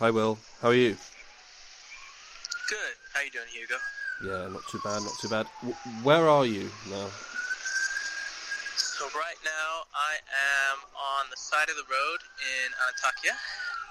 Hi, 0.00 0.08
Will. 0.08 0.40
How 0.64 0.72
are 0.72 0.80
you? 0.80 0.96
Good. 2.72 2.96
How 3.12 3.20
you 3.20 3.28
doing, 3.28 3.52
Hugo? 3.52 3.76
Yeah, 4.24 4.48
not 4.48 4.64
too 4.72 4.80
bad, 4.80 5.04
not 5.04 5.12
too 5.20 5.28
bad. 5.28 5.44
W- 5.60 5.76
where 6.00 6.24
are 6.24 6.48
you 6.48 6.72
now? 6.88 7.04
So 8.80 9.04
right 9.12 9.36
now 9.44 9.84
I 9.92 10.16
am 10.24 10.80
on 10.96 11.28
the 11.28 11.36
side 11.36 11.68
of 11.68 11.76
the 11.76 11.84
road 11.84 12.20
in 12.40 12.72
Antakya, 12.88 13.36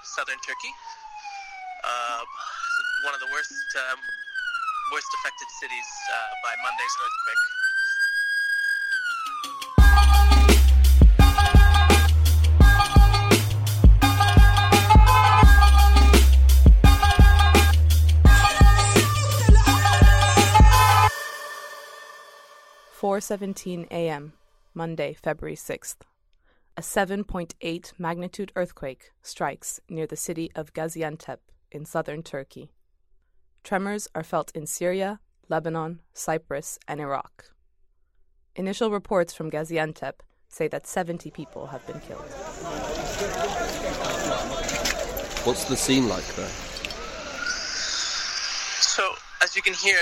southern 0.02 0.38
Turkey. 0.42 0.74
Uh, 1.86 2.26
one 3.06 3.14
of 3.14 3.22
the 3.22 3.30
worst, 3.30 3.54
um, 3.78 3.98
worst 4.90 5.06
affected 5.22 5.46
cities 5.62 5.90
uh, 6.10 6.30
by 6.42 6.58
Monday's 6.58 6.94
earthquake. 7.06 7.44
Four 23.00 23.22
seventeen 23.22 23.86
a.m. 23.90 24.34
Monday, 24.74 25.14
February 25.14 25.56
sixth. 25.56 26.04
A 26.76 26.82
7.8 26.82 27.92
magnitude 27.96 28.52
earthquake 28.54 29.12
strikes 29.22 29.80
near 29.88 30.06
the 30.06 30.16
city 30.16 30.52
of 30.54 30.74
Gaziantep 30.74 31.38
in 31.72 31.86
southern 31.86 32.22
Turkey. 32.22 32.72
Tremors 33.64 34.06
are 34.14 34.22
felt 34.22 34.54
in 34.54 34.66
Syria, 34.66 35.18
Lebanon, 35.48 36.00
Cyprus, 36.12 36.78
and 36.86 37.00
Iraq. 37.00 37.46
Initial 38.54 38.90
reports 38.90 39.32
from 39.32 39.50
Gaziantep 39.50 40.20
say 40.50 40.68
that 40.68 40.86
70 40.86 41.30
people 41.30 41.68
have 41.68 41.86
been 41.86 42.00
killed. 42.00 42.20
What's 45.46 45.64
the 45.64 45.76
scene 45.76 46.06
like 46.06 46.26
there? 46.36 46.52
So, 48.82 49.14
as 49.42 49.56
you 49.56 49.62
can 49.62 49.72
hear, 49.72 49.96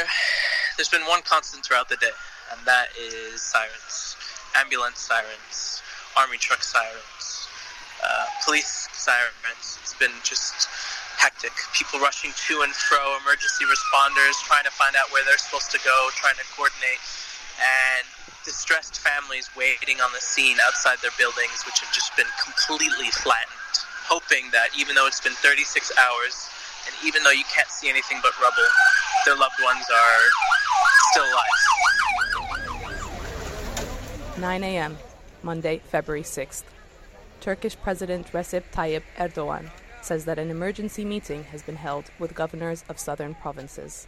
there's 0.76 0.88
been 0.88 1.06
one 1.06 1.22
constant 1.22 1.64
throughout 1.64 1.88
the 1.88 1.96
day, 1.96 2.10
and 2.52 2.60
that 2.66 2.88
is 2.98 3.42
sirens. 3.42 4.16
Ambulance 4.56 4.98
sirens, 4.98 5.82
army 6.16 6.38
truck 6.38 6.62
sirens, 6.62 7.48
uh, 8.02 8.26
police 8.44 8.88
sirens. 8.92 9.78
It's 9.82 9.94
been 9.94 10.14
just 10.24 10.68
hectic. 11.18 11.52
People 11.74 12.00
rushing 12.00 12.30
to 12.48 12.62
and 12.62 12.72
fro, 12.72 13.18
emergency 13.22 13.66
responders 13.66 14.38
trying 14.46 14.64
to 14.64 14.72
find 14.72 14.94
out 14.96 15.10
where 15.10 15.24
they're 15.26 15.38
supposed 15.38 15.70
to 15.74 15.80
go, 15.84 16.08
trying 16.14 16.38
to 16.38 16.46
coordinate, 16.54 17.02
and 17.58 18.06
distressed 18.46 19.02
families 19.02 19.50
waiting 19.58 20.00
on 20.00 20.08
the 20.14 20.22
scene 20.22 20.56
outside 20.62 20.96
their 21.02 21.14
buildings, 21.18 21.66
which 21.66 21.82
have 21.82 21.92
just 21.92 22.14
been 22.16 22.30
completely 22.40 23.10
flattened, 23.10 23.76
hoping 24.06 24.48
that 24.54 24.70
even 24.78 24.94
though 24.94 25.06
it's 25.06 25.20
been 25.20 25.36
36 25.44 25.66
hours, 25.98 26.48
and 26.86 26.94
even 27.04 27.20
though 27.26 27.34
you 27.34 27.44
can't 27.52 27.68
see 27.68 27.90
anything 27.90 28.22
but 28.22 28.32
rubble, 28.40 28.70
their 29.26 29.36
loved 29.36 29.58
ones 29.60 29.84
are 29.90 30.22
still 31.12 31.26
alive. 31.28 32.17
9 34.38 34.62
a.m., 34.62 34.96
Monday, 35.42 35.80
February 35.84 36.22
6th. 36.22 36.62
Turkish 37.40 37.76
President 37.76 38.30
Recep 38.32 38.62
Tayyip 38.72 39.02
Erdogan 39.18 39.70
says 40.00 40.24
that 40.26 40.38
an 40.38 40.50
emergency 40.50 41.04
meeting 41.04 41.44
has 41.44 41.62
been 41.62 41.76
held 41.76 42.04
with 42.18 42.34
governors 42.34 42.84
of 42.88 42.98
southern 42.98 43.34
provinces. 43.34 44.06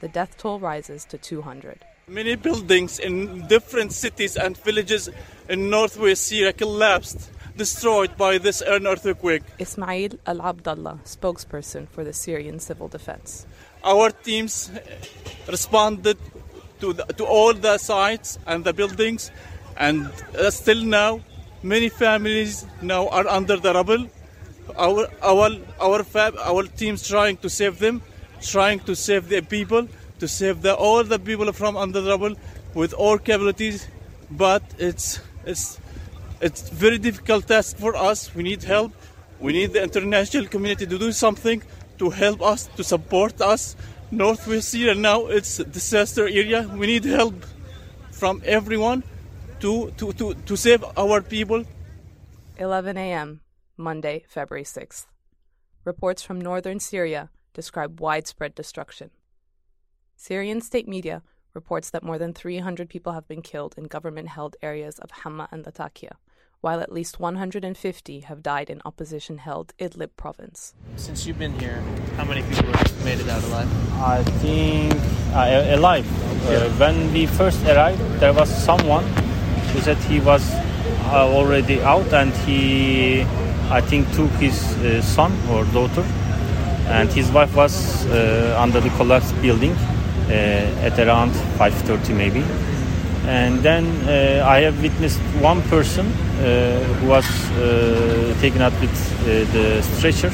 The 0.00 0.08
death 0.08 0.38
toll 0.38 0.58
rises 0.58 1.04
to 1.06 1.18
200. 1.18 1.84
Many 2.06 2.36
buildings 2.36 2.98
in 2.98 3.46
different 3.48 3.92
cities 3.92 4.36
and 4.36 4.56
villages 4.56 5.10
in 5.48 5.68
northwest 5.68 6.26
Syria 6.26 6.54
collapsed, 6.54 7.30
destroyed 7.56 8.16
by 8.16 8.38
this 8.38 8.62
earthquake. 8.66 9.42
Ismail 9.58 10.12
Al 10.26 10.40
Abdallah, 10.40 11.00
spokesperson 11.04 11.88
for 11.88 12.04
the 12.04 12.14
Syrian 12.14 12.60
Civil 12.60 12.88
Defense. 12.88 13.46
Our 13.84 14.10
teams 14.10 14.70
responded 15.46 16.16
to, 16.80 16.92
the, 16.92 17.04
to 17.04 17.24
all 17.24 17.52
the 17.52 17.78
sites 17.78 18.38
and 18.46 18.64
the 18.64 18.72
buildings, 18.72 19.30
and 19.78 20.10
uh, 20.36 20.50
still 20.50 20.82
now, 20.82 21.20
many 21.62 21.88
families 21.88 22.66
now 22.82 23.08
are 23.08 23.26
under 23.28 23.56
the 23.56 23.72
rubble. 23.72 24.08
Our 24.76 25.08
our 25.22 25.50
our 25.80 26.02
fab, 26.02 26.36
our 26.36 26.64
teams 26.64 27.06
trying 27.08 27.36
to 27.38 27.48
save 27.48 27.78
them, 27.78 28.02
trying 28.42 28.80
to 28.80 28.94
save 28.94 29.28
the 29.28 29.40
people, 29.40 29.88
to 30.18 30.28
save 30.28 30.62
the, 30.62 30.74
all 30.74 31.04
the 31.04 31.18
people 31.18 31.52
from 31.52 31.76
under 31.76 32.00
the 32.00 32.10
rubble 32.10 32.34
with 32.74 32.92
all 32.92 33.18
capabilities, 33.18 33.86
but 34.30 34.62
it's 34.78 35.20
it's 35.46 35.78
it's 36.40 36.68
very 36.70 36.98
difficult 36.98 37.46
task 37.46 37.76
for 37.78 37.94
us. 37.96 38.34
We 38.34 38.42
need 38.42 38.64
help. 38.64 38.92
We 39.40 39.52
need 39.52 39.72
the 39.72 39.82
international 39.82 40.46
community 40.46 40.86
to 40.86 40.98
do 40.98 41.12
something 41.12 41.62
to 41.98 42.10
help 42.10 42.42
us, 42.42 42.66
to 42.76 42.82
support 42.82 43.40
us. 43.40 43.76
Northwest 44.10 44.70
Syria 44.70 44.94
now 44.94 45.26
it's 45.26 45.58
disaster 45.58 46.26
area. 46.26 46.68
We 46.76 46.86
need 46.88 47.04
help 47.04 47.44
from 48.10 48.42
everyone 48.44 49.04
to, 49.60 49.90
to, 49.96 50.12
to, 50.12 50.34
to 50.34 50.56
save 50.56 50.84
our 50.96 51.20
people. 51.20 51.64
11 52.58 52.96
a.m., 52.96 53.40
Monday, 53.76 54.24
February 54.28 54.64
6th. 54.64 55.06
Reports 55.84 56.22
from 56.22 56.40
northern 56.40 56.80
Syria 56.80 57.30
describe 57.54 58.00
widespread 58.00 58.54
destruction. 58.54 59.10
Syrian 60.16 60.60
state 60.60 60.88
media 60.88 61.22
reports 61.54 61.90
that 61.90 62.02
more 62.02 62.18
than 62.18 62.32
300 62.32 62.88
people 62.88 63.12
have 63.12 63.26
been 63.26 63.42
killed 63.42 63.74
in 63.76 63.84
government 63.84 64.28
held 64.28 64.56
areas 64.62 64.98
of 64.98 65.10
Hama 65.10 65.48
and 65.50 65.64
Latakia, 65.64 66.16
while 66.60 66.80
at 66.80 66.92
least 66.92 67.20
150 67.20 68.20
have 68.20 68.42
died 68.42 68.68
in 68.68 68.82
opposition 68.84 69.38
held 69.38 69.72
Idlib 69.78 70.10
province. 70.16 70.74
Since 70.96 71.26
you've 71.26 71.38
been 71.38 71.58
here, 71.58 71.80
how 72.16 72.24
many 72.24 72.42
people 72.42 72.72
have 72.72 73.04
made 73.04 73.20
it 73.20 73.28
out 73.28 73.42
alive? 73.44 73.70
I 73.94 74.22
think 74.42 74.94
uh, 75.32 75.76
alive. 75.76 76.06
Uh, 76.48 76.68
when 76.82 77.12
we 77.12 77.26
first 77.26 77.64
arrived, 77.64 78.00
there 78.20 78.32
was 78.32 78.48
someone 78.64 79.04
who 79.72 79.80
said 79.80 79.96
he 79.98 80.20
was 80.20 80.42
uh, 81.10 81.28
already 81.28 81.80
out 81.82 82.12
and 82.12 82.32
he, 82.46 83.22
I 83.70 83.80
think, 83.80 84.10
took 84.12 84.30
his 84.32 84.76
uh, 84.78 85.02
son 85.02 85.32
or 85.50 85.64
daughter, 85.66 86.04
and 86.88 87.10
his 87.12 87.30
wife 87.30 87.54
was 87.54 88.06
uh, 88.06 88.56
under 88.58 88.80
the 88.80 88.90
collapsed 88.90 89.40
building 89.42 89.72
uh, 89.72 90.86
at 90.86 90.98
around 90.98 91.32
5:30 91.58 92.16
maybe. 92.16 92.44
And 93.26 93.60
then 93.60 93.84
uh, 94.08 94.46
I 94.46 94.60
have 94.60 94.80
witnessed 94.80 95.20
one 95.42 95.60
person 95.68 96.06
uh, 96.06 96.80
who 97.00 97.08
was 97.08 97.26
uh, 97.26 98.34
taken 98.40 98.62
out 98.62 98.72
with 98.80 98.90
uh, 99.22 99.52
the 99.52 99.82
stretcher, 99.82 100.32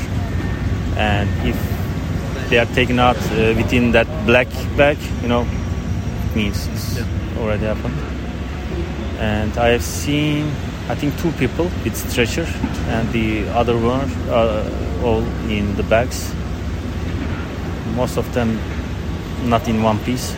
and 0.97 1.29
if 1.45 1.57
they 2.51 2.59
are 2.59 2.67
taken 2.75 2.99
out 3.01 3.17
uh, 3.17 3.55
within 3.57 3.93
that 3.93 4.07
black 4.27 4.49
bag, 4.77 4.97
you 5.23 5.29
know, 5.29 5.43
it 5.43 6.37
means 6.37 6.69
it's 6.69 7.01
already 7.39 7.65
happened. 7.65 8.14
And 9.19 9.57
I 9.59 9.69
have 9.69 9.83
seen, 9.83 10.47
I 10.89 10.95
think, 10.95 11.17
two 11.19 11.33
people 11.33 11.71
with 11.85 11.97
stretcher, 11.97 12.47
and 12.89 13.11
the 13.13 13.49
other 13.51 13.77
one 13.77 14.11
uh, 14.29 15.03
all 15.05 15.23
in 15.49 15.77
the 15.77 15.83
bags. 15.85 16.35
Most 17.95 18.17
of 18.17 18.33
them 18.35 18.59
not 19.45 19.69
in 19.69 19.83
one 19.83 19.99
piece 20.01 20.35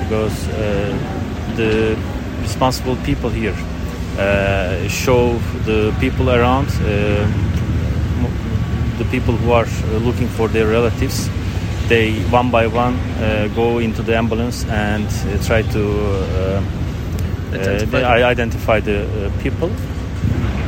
because 0.00 0.48
uh, 0.48 1.54
the 1.56 1.96
responsible 2.42 2.96
people 3.04 3.30
here 3.30 3.54
uh, 4.18 4.88
show 4.88 5.38
the 5.64 5.94
people 6.00 6.30
around, 6.30 6.68
uh, 6.68 7.26
the 8.98 9.04
people 9.10 9.34
who 9.36 9.52
are 9.52 9.66
uh, 9.66 9.98
looking 9.98 10.28
for 10.28 10.48
their 10.48 10.66
relatives. 10.66 11.28
They 11.88 12.20
one 12.30 12.50
by 12.50 12.66
one 12.66 12.94
uh, 12.94 13.48
go 13.54 13.78
into 13.78 14.02
the 14.02 14.16
ambulance 14.16 14.64
and 14.66 15.08
try 15.44 15.62
to 15.62 16.62
uh, 17.52 17.56
Identify 17.56 17.98
uh, 17.98 18.00
they 18.00 18.04
i- 18.04 18.30
identify 18.30 18.80
the 18.80 19.26
uh, 19.26 19.42
people. 19.42 19.70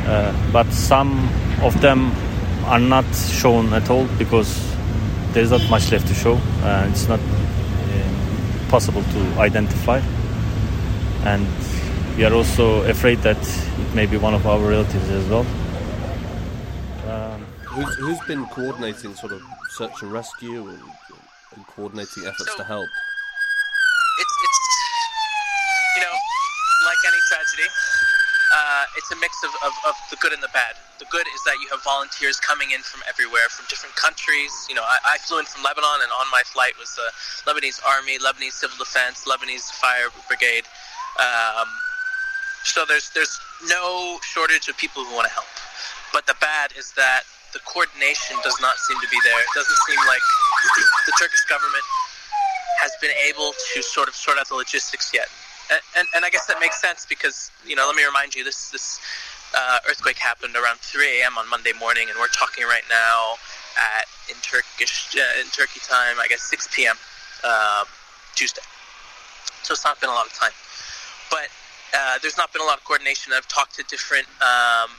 Uh, 0.07 0.33
but 0.53 0.67
some 0.73 1.29
of 1.63 1.81
them 1.81 2.11
are 2.67 2.81
not 2.81 3.05
shown 3.15 3.73
at 3.73 3.89
all 3.91 4.07
because 4.19 4.51
there's 5.33 5.51
not 5.51 5.63
much 5.71 5.91
left 5.93 6.07
to 6.09 6.15
show. 6.15 6.35
Uh, 6.63 6.87
it's 6.91 7.09
not 7.09 7.21
uh, 7.21 8.69
possible 8.69 9.03
to 9.03 9.19
identify, 9.41 10.01
and 11.25 11.47
we 12.17 12.25
are 12.25 12.35
also 12.35 12.83
afraid 12.91 13.19
that 13.23 13.39
it 13.39 13.95
may 13.95 14.07
be 14.07 14.17
one 14.17 14.35
of 14.35 14.47
our 14.47 14.59
relatives 14.59 15.09
as 15.11 15.27
well. 15.29 15.47
Um, 17.09 17.47
Who's, 17.73 17.95
who's 17.97 18.21
been 18.27 18.45
coordinating 18.47 19.15
sort 19.15 19.33
of 19.33 19.41
search 19.71 20.03
and 20.03 20.13
rescue 20.13 20.69
and, 20.69 20.79
and 21.57 21.67
coordinating 21.69 22.25
efforts 22.27 22.51
So- 22.51 22.57
to 22.59 22.65
help? 22.65 22.89
It's, 24.19 24.35
it's 24.45 24.59
you 25.97 26.03
know, 26.03 26.13
like 26.85 26.99
uh, 27.61 28.85
it's 28.97 29.11
a 29.11 29.17
mix 29.17 29.41
of, 29.43 29.51
of, 29.65 29.73
of 29.89 29.97
the 30.13 30.17
good 30.21 30.33
and 30.33 30.43
the 30.43 30.53
bad. 30.53 30.77
The 31.01 31.09
good 31.09 31.25
is 31.25 31.41
that 31.49 31.57
you 31.61 31.69
have 31.73 31.83
volunteers 31.83 32.37
coming 32.39 32.71
in 32.71 32.85
from 32.85 33.01
everywhere, 33.09 33.49
from 33.49 33.65
different 33.73 33.97
countries. 33.97 34.53
You 34.69 34.77
know, 34.77 34.85
I, 34.85 35.17
I 35.17 35.19
flew 35.25 35.41
in 35.41 35.49
from 35.49 35.65
Lebanon, 35.65 36.05
and 36.05 36.13
on 36.13 36.29
my 36.31 36.45
flight 36.53 36.77
was 36.79 36.93
the 36.95 37.09
Lebanese 37.49 37.81
Army, 37.83 38.21
Lebanese 38.21 38.61
Civil 38.61 38.77
Defense, 38.77 39.25
Lebanese 39.25 39.73
Fire 39.81 40.13
Brigade. 40.29 40.69
Um, 41.17 41.69
so 42.65 42.85
there's 42.87 43.11
there's 43.17 43.41
no 43.67 44.21
shortage 44.23 44.69
of 44.69 44.77
people 44.77 45.03
who 45.05 45.17
want 45.17 45.27
to 45.27 45.35
help. 45.35 45.49
But 46.13 46.29
the 46.29 46.37
bad 46.41 46.77
is 46.77 46.93
that 46.95 47.25
the 47.53 47.61
coordination 47.65 48.37
does 48.45 48.57
not 48.61 48.77
seem 48.77 49.01
to 49.01 49.09
be 49.09 49.19
there. 49.25 49.41
It 49.41 49.53
doesn't 49.57 49.81
seem 49.89 50.01
like 50.09 50.25
the 51.09 51.13
Turkish 51.19 51.45
government 51.49 51.85
has 52.81 52.93
been 53.01 53.13
able 53.29 53.53
to 53.75 53.83
sort 53.83 54.09
of 54.09 54.15
sort 54.15 54.39
out 54.39 54.49
the 54.49 54.55
logistics 54.55 55.13
yet. 55.13 55.29
And, 55.71 56.09
and, 56.15 56.25
I 56.25 56.31
guess 56.31 56.47
that 56.47 56.61
makes 56.61 56.81
sense 56.81 57.07
because, 57.07 57.51
you 57.67 57.77
know, 57.77 57.87
let 57.87 57.97
me 57.97 58.05
remind 58.05 58.35
you, 58.35 58.45
this, 58.45 58.71
this 58.71 59.01
uh, 59.57 59.79
earthquake 59.89 60.19
happened 60.19 60.55
around 60.57 60.79
3 60.81 61.21
a.m. 61.21 61.39
on 61.39 61.49
Monday 61.49 61.73
morning, 61.79 62.09
and 62.09 62.19
we're 62.19 62.29
talking 62.29 62.65
right 62.65 62.85
now 62.91 63.35
at, 63.97 64.07
in 64.29 64.37
Turkish, 64.43 65.15
uh, 65.17 65.41
in 65.41 65.47
Turkey 65.49 65.81
time, 65.81 66.17
I 66.21 66.27
guess 66.29 66.43
6 66.43 66.69
p.m. 66.75 66.97
Uh, 67.45 67.85
Tuesday. 68.35 68.63
So 69.63 69.73
it's 69.73 69.85
not 69.85 70.01
been 70.01 70.11
a 70.11 70.13
lot 70.15 70.27
of 70.27 70.33
time. 70.35 70.53
But 71.31 71.49
uh, 71.95 72.19
there's 72.21 72.37
not 72.37 72.53
been 72.53 72.63
a 72.63 72.65
lot 72.65 72.79
of 72.79 72.85
coordination. 72.85 73.33
I've 73.33 73.49
talked 73.49 73.77
to 73.77 73.85
different 73.85 74.27
um, 74.43 74.91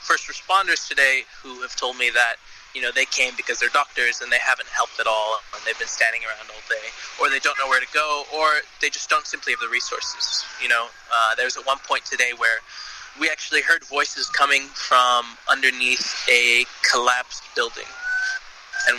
first 0.00 0.28
responders 0.28 0.88
today 0.88 1.22
who 1.42 1.62
have 1.62 1.76
told 1.76 1.98
me 1.98 2.10
that 2.10 2.36
you 2.76 2.82
know 2.84 2.92
they 2.92 3.08
came 3.08 3.32
because 3.40 3.56
they're 3.58 3.72
doctors 3.72 4.20
and 4.20 4.28
they 4.28 4.42
haven't 4.44 4.68
helped 4.68 5.00
at 5.00 5.08
all 5.08 5.40
and 5.56 5.64
they've 5.64 5.78
been 5.80 5.88
standing 5.88 6.20
around 6.28 6.44
all 6.52 6.60
day 6.68 6.86
or 7.16 7.32
they 7.32 7.40
don't 7.40 7.56
know 7.56 7.68
where 7.72 7.80
to 7.80 7.88
go 7.96 8.28
or 8.36 8.60
they 8.84 8.92
just 8.92 9.08
don't 9.08 9.24
simply 9.24 9.56
have 9.56 9.60
the 9.64 9.72
resources 9.72 10.44
you 10.62 10.68
know? 10.68 10.86
Uh, 11.12 11.34
there 11.34 11.44
was 11.44 11.56
at 11.56 11.66
one 11.66 11.78
point 11.86 12.04
today 12.04 12.32
where 12.36 12.58
we 13.20 13.28
actually 13.30 13.62
heard 13.62 13.84
voices 13.84 14.28
coming 14.28 14.62
from 14.74 15.24
underneath 15.50 16.26
a 16.28 16.64
collapsed 16.90 17.42
building. 17.54 17.88
And 18.88 18.98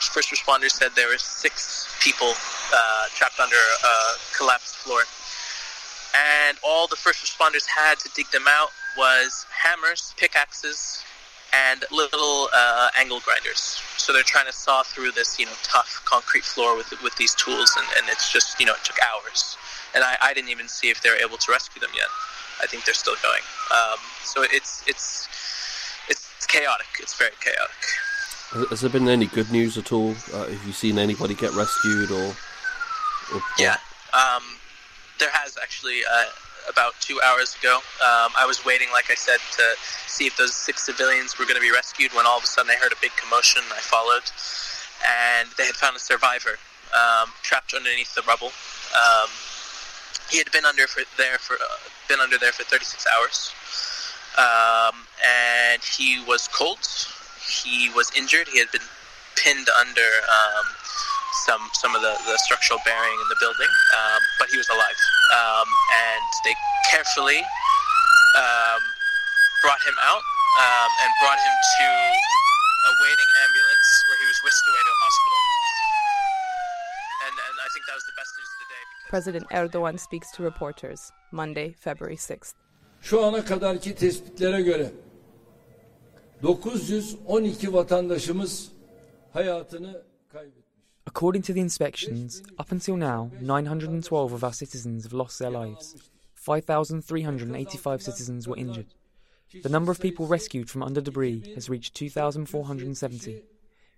first 0.00 0.30
responders 0.30 0.70
said 0.70 0.90
there 0.94 1.08
were 1.08 1.18
six 1.18 1.88
people 2.00 2.32
uh, 2.72 3.06
trapped 3.14 3.40
under 3.40 3.56
a 3.56 4.36
collapsed 4.36 4.76
floor. 4.76 5.00
And 6.48 6.56
all 6.62 6.86
the 6.86 6.96
first 6.96 7.24
responders 7.24 7.66
had 7.66 7.98
to 8.00 8.10
dig 8.14 8.30
them 8.30 8.44
out 8.48 8.70
was 8.96 9.44
hammers, 9.50 10.14
pickaxes, 10.16 11.02
and 11.64 11.84
little 11.90 12.48
uh, 12.54 12.88
angle 12.98 13.20
grinders. 13.20 13.80
So 13.96 14.12
they're 14.12 14.22
trying 14.22 14.46
to 14.46 14.52
saw 14.52 14.82
through 14.82 15.12
this, 15.12 15.38
you 15.38 15.46
know, 15.46 15.52
tough 15.62 16.02
concrete 16.04 16.44
floor 16.44 16.76
with 16.76 16.90
with 17.02 17.16
these 17.16 17.34
tools, 17.34 17.72
and, 17.76 17.86
and 17.96 18.08
it's 18.08 18.32
just, 18.32 18.58
you 18.60 18.66
know, 18.66 18.74
it 18.74 18.84
took 18.84 18.96
hours. 19.02 19.56
And 19.94 20.04
I, 20.04 20.16
I 20.20 20.34
didn't 20.34 20.50
even 20.50 20.68
see 20.68 20.88
if 20.90 21.02
they're 21.02 21.20
able 21.20 21.38
to 21.38 21.52
rescue 21.52 21.80
them 21.80 21.90
yet. 21.94 22.08
I 22.62 22.66
think 22.66 22.84
they're 22.84 22.94
still 22.94 23.16
going. 23.22 23.42
Um, 23.70 23.98
so 24.22 24.42
it's 24.42 24.82
it's 24.86 25.28
it's 26.08 26.46
chaotic. 26.46 26.86
It's 27.00 27.14
very 27.16 27.36
chaotic. 27.40 28.70
Has 28.70 28.80
there 28.80 28.90
been 28.90 29.08
any 29.08 29.26
good 29.26 29.50
news 29.50 29.76
at 29.76 29.92
all? 29.92 30.14
Uh, 30.32 30.46
have 30.46 30.66
you 30.66 30.72
seen 30.72 30.98
anybody 30.98 31.34
get 31.34 31.52
rescued 31.54 32.10
or? 32.10 32.34
or 33.34 33.40
yeah, 33.58 33.76
um, 34.12 34.42
there 35.18 35.30
has 35.30 35.56
actually. 35.62 36.00
Uh, 36.10 36.24
about 36.68 36.94
two 37.00 37.20
hours 37.24 37.56
ago. 37.60 37.76
Um, 38.00 38.32
I 38.36 38.44
was 38.46 38.64
waiting, 38.64 38.88
like 38.92 39.10
I 39.10 39.14
said, 39.14 39.38
to 39.56 39.62
see 40.06 40.26
if 40.26 40.36
those 40.36 40.54
six 40.54 40.84
civilians 40.84 41.38
were 41.38 41.44
going 41.44 41.56
to 41.56 41.60
be 41.60 41.70
rescued 41.70 42.12
when 42.12 42.26
all 42.26 42.38
of 42.38 42.44
a 42.44 42.46
sudden 42.46 42.70
I 42.70 42.76
heard 42.76 42.92
a 42.92 43.00
big 43.00 43.12
commotion. 43.16 43.62
I 43.72 43.80
followed, 43.80 44.24
and 45.04 45.48
they 45.58 45.66
had 45.66 45.76
found 45.76 45.96
a 45.96 46.00
survivor 46.00 46.58
um, 46.94 47.30
trapped 47.42 47.74
underneath 47.74 48.14
the 48.14 48.22
rubble. 48.22 48.52
Um, 48.94 49.28
he 50.30 50.38
had 50.38 50.50
been 50.50 50.64
under 50.64 50.86
for 50.86 51.02
there 51.16 51.38
for 51.38 51.54
uh, 51.54 51.78
been 52.08 52.20
under 52.20 52.38
there 52.38 52.52
for 52.52 52.64
36 52.64 53.06
hours, 53.14 53.52
um, 54.38 55.06
and 55.22 55.82
he 55.82 56.22
was 56.26 56.48
cold. 56.48 56.78
He 57.46 57.90
was 57.90 58.10
injured. 58.16 58.48
He 58.48 58.58
had 58.58 58.70
been 58.72 58.86
pinned 59.36 59.68
under 59.78 60.00
um, 60.26 60.66
some 61.46 61.62
some 61.72 61.94
of 61.94 62.02
the, 62.02 62.14
the 62.26 62.36
structural 62.38 62.80
bearing 62.84 63.18
in 63.22 63.28
the 63.28 63.38
building, 63.40 63.72
um, 63.96 64.20
but 64.38 64.48
he 64.48 64.56
was 64.56 64.68
alive. 64.68 64.98
Um, 65.34 65.68
and 66.12 66.26
they 66.44 66.54
carefully 66.90 67.40
um, 68.36 68.80
brought 69.62 69.82
him 69.82 69.96
out 70.02 70.22
um, 70.60 70.90
and 71.02 71.10
brought 71.22 71.38
him 71.38 71.56
to 71.78 71.86
a 71.86 72.92
waiting 73.02 73.30
ambulance 73.44 73.88
where 74.08 74.18
he 74.22 74.26
was 74.30 74.38
whisked 74.44 74.66
away 74.70 74.82
to 74.86 74.92
a 74.96 74.98
hospital. 75.04 75.40
And, 77.26 77.34
and 77.46 77.56
I 77.58 77.68
think 77.72 77.82
that 77.88 77.96
was 77.98 78.06
the 78.06 78.16
best 78.20 78.30
news 78.38 78.50
of 78.54 78.58
the 78.62 78.68
day. 78.74 78.82
President 79.08 79.44
Erdogan 79.50 79.98
speaks 79.98 80.30
to 80.32 80.42
reporters 80.42 81.12
Monday, 81.32 81.74
February 81.78 82.16
6th. 82.16 82.54
Şu 83.02 83.24
ana 83.24 83.44
kadarki 83.44 83.94
tespitlere 83.94 84.60
göre 84.62 84.92
912 86.42 87.72
vatandaşımız 87.72 88.68
hayatını 89.32 90.02
kaybetti. 90.32 90.65
According 91.16 91.40
to 91.42 91.54
the 91.54 91.62
inspections, 91.62 92.42
up 92.58 92.72
until 92.72 92.94
now, 92.94 93.30
912 93.40 94.34
of 94.34 94.44
our 94.44 94.52
citizens 94.52 95.04
have 95.04 95.14
lost 95.14 95.38
their 95.38 95.48
lives. 95.48 95.96
5,385 96.34 98.02
citizens 98.02 98.46
were 98.46 98.58
injured. 98.58 98.92
The 99.62 99.70
number 99.70 99.90
of 99.90 99.98
people 99.98 100.26
rescued 100.26 100.68
from 100.68 100.82
under 100.82 101.00
debris 101.00 101.54
has 101.54 101.70
reached 101.70 101.94
2,470. 101.94 103.42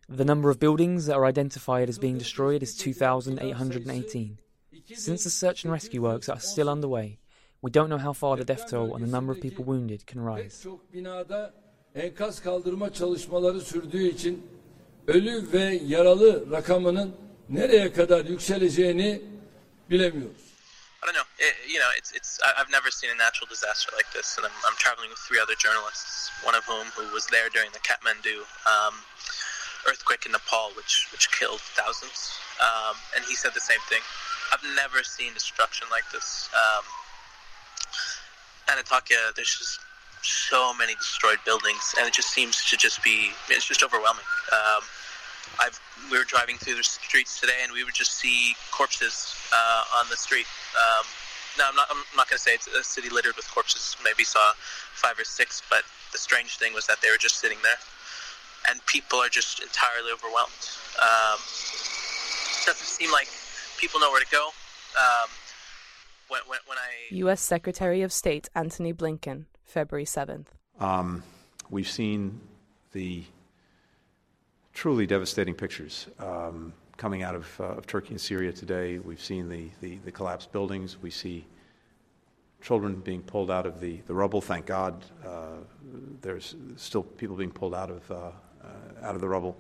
The 0.09 0.25
number 0.25 0.49
of 0.49 0.61
buildings 0.61 1.07
that 1.07 1.17
are 1.17 1.27
identified 1.27 1.89
as 1.89 1.99
being 1.99 2.19
destroyed 2.19 2.63
is 2.63 2.77
2,818. 2.77 4.39
Since 4.95 5.25
the 5.25 5.31
search 5.31 5.65
and 5.65 5.73
rescue 5.73 6.01
works 6.01 6.29
are 6.29 6.39
still 6.39 6.69
underway, 6.69 7.19
we 7.61 7.73
don't 7.73 7.91
know 7.91 7.99
how 7.99 8.13
far 8.13 8.37
the 8.37 8.45
death 8.45 8.71
toll 8.71 8.95
and 8.95 9.03
the 9.05 9.11
number 9.11 9.33
of 9.33 9.41
people 9.41 9.65
wounded 9.65 10.07
can 10.07 10.21
rise. 10.21 10.65
Ölü 15.09 15.53
ve 15.53 15.81
yaralı 15.85 16.51
rakamının 16.51 17.17
nereye 17.49 17.93
kadar 17.93 18.25
yükseleceğini 18.25 19.23
bilemiyoruz. 19.91 20.49
I 21.03 21.07
don't 21.07 21.15
know. 21.15 21.29
It, 21.39 21.55
you 21.69 21.79
know, 21.79 21.91
it's 21.99 22.13
it's. 22.13 22.41
I've 22.43 22.71
never 22.71 22.91
seen 22.91 23.11
a 23.11 23.15
natural 23.15 23.49
disaster 23.49 23.93
like 23.97 24.11
this, 24.13 24.37
and 24.37 24.45
I'm, 24.47 24.57
I'm 24.67 24.77
traveling 24.77 25.11
with 25.11 25.23
three 25.29 25.39
other 25.39 25.55
journalists, 25.55 26.31
one 26.43 26.57
of 26.59 26.65
whom 26.67 26.87
who 26.99 27.07
was 27.15 27.27
there 27.27 27.49
during 27.49 27.71
the 27.71 27.79
Kathmandu 27.79 28.43
um, 28.67 28.95
earthquake 29.87 30.27
in 30.27 30.33
Nepal, 30.33 30.75
which 30.77 31.07
which 31.13 31.31
killed 31.31 31.63
thousands. 31.79 32.35
Um, 32.59 32.97
and 33.15 33.25
he 33.25 33.37
said 33.37 33.55
the 33.55 33.61
same 33.61 33.83
thing. 33.89 34.03
I've 34.53 34.67
never 34.75 35.05
seen 35.05 35.33
destruction 35.35 35.87
like 35.91 36.11
this. 36.11 36.51
Um, 36.53 36.85
Antakya, 38.75 39.35
there's 39.37 39.55
just 39.55 39.79
so 40.23 40.75
many 40.75 40.95
destroyed 40.97 41.39
buildings, 41.45 41.95
and 41.97 42.09
it 42.09 42.13
just 42.13 42.31
seems 42.31 42.65
to 42.71 42.77
just 42.77 43.03
be. 43.05 43.31
It's 43.49 43.67
just 43.67 43.85
overwhelming. 43.85 44.27
Um, 44.51 44.83
I've, 45.61 45.79
we 46.11 46.19
were 46.19 46.25
driving 46.25 46.57
through 46.57 46.77
the 46.77 46.85
streets 46.85 47.41
today, 47.41 47.61
and 47.63 47.73
we 47.73 47.85
would 47.85 47.95
just 47.95 48.15
see 48.15 48.55
corpses 48.71 49.35
uh, 49.53 50.01
on 50.01 50.07
the 50.11 50.17
street. 50.17 50.47
Um, 50.77 51.07
no, 51.59 51.65
I'm 51.69 51.75
not. 51.75 51.89
I'm 51.91 52.05
not 52.17 52.29
going 52.29 52.39
to 52.39 52.43
say 52.43 52.53
it's 52.53 52.67
a 52.69 52.85
city 52.85 53.09
littered 53.09 53.35
with 53.37 53.51
corpses. 53.51 53.97
Maybe 54.05 54.25
saw 54.25 54.53
five 54.95 55.19
or 55.19 55.25
six, 55.25 55.63
but 55.69 55.83
the 56.13 56.19
strange 56.19 56.57
thing 56.57 56.73
was 56.73 56.87
that 56.87 56.99
they 57.03 57.11
were 57.11 57.19
just 57.19 57.41
sitting 57.41 57.59
there, 57.63 57.79
and 58.71 58.85
people 58.87 59.19
are 59.19 59.29
just 59.29 59.61
entirely 59.61 60.13
overwhelmed. 60.13 60.53
Um, 61.03 61.39
doesn't 62.65 62.87
seem 62.87 63.11
like 63.11 63.29
people 63.79 63.99
know 63.99 64.11
where 64.11 64.23
to 64.23 64.31
go. 64.31 64.51
Um, 64.99 65.31
when, 66.29 66.41
when, 66.47 66.59
when 66.67 66.79
I 66.79 67.15
U.S. 67.17 67.41
Secretary 67.41 68.03
of 68.03 68.13
State 68.13 68.49
Antony 68.55 68.93
Blinken, 68.93 69.47
February 69.65 70.05
seventh. 70.05 70.55
Um, 70.79 71.23
we've 71.71 71.89
seen 71.89 72.41
the 72.93 73.25
truly 74.79 75.09
devastating 75.09 75.55
pictures 75.55 76.07
um, 76.21 76.73
coming 76.97 77.25
out 77.25 77.35
of, 77.35 77.49
uh, 77.59 77.65
of, 77.65 77.85
Turkey 77.85 78.11
and 78.11 78.21
Syria 78.21 78.53
today. 78.53 79.01
We've 79.01 79.21
seen 79.21 79.49
the, 79.49 79.71
the, 79.81 79.97
the, 80.05 80.13
collapsed 80.13 80.53
buildings. 80.53 80.97
We 81.03 81.11
see 81.11 81.45
children 82.63 82.95
being 83.01 83.23
pulled 83.23 83.51
out 83.51 83.67
of 83.67 83.81
the, 83.81 83.97
the 84.07 84.15
rubble. 84.15 84.41
Thank 84.41 84.67
God 84.67 85.05
uh, 85.27 85.57
there's 86.21 86.55
still 86.77 87.03
people 87.03 87.35
being 87.35 87.51
pulled 87.51 87.75
out 87.75 87.91
of, 87.91 88.09
uh, 88.09 88.31
out 89.03 89.17
of 89.17 89.21
the 89.21 89.29
rubble. 89.29 89.57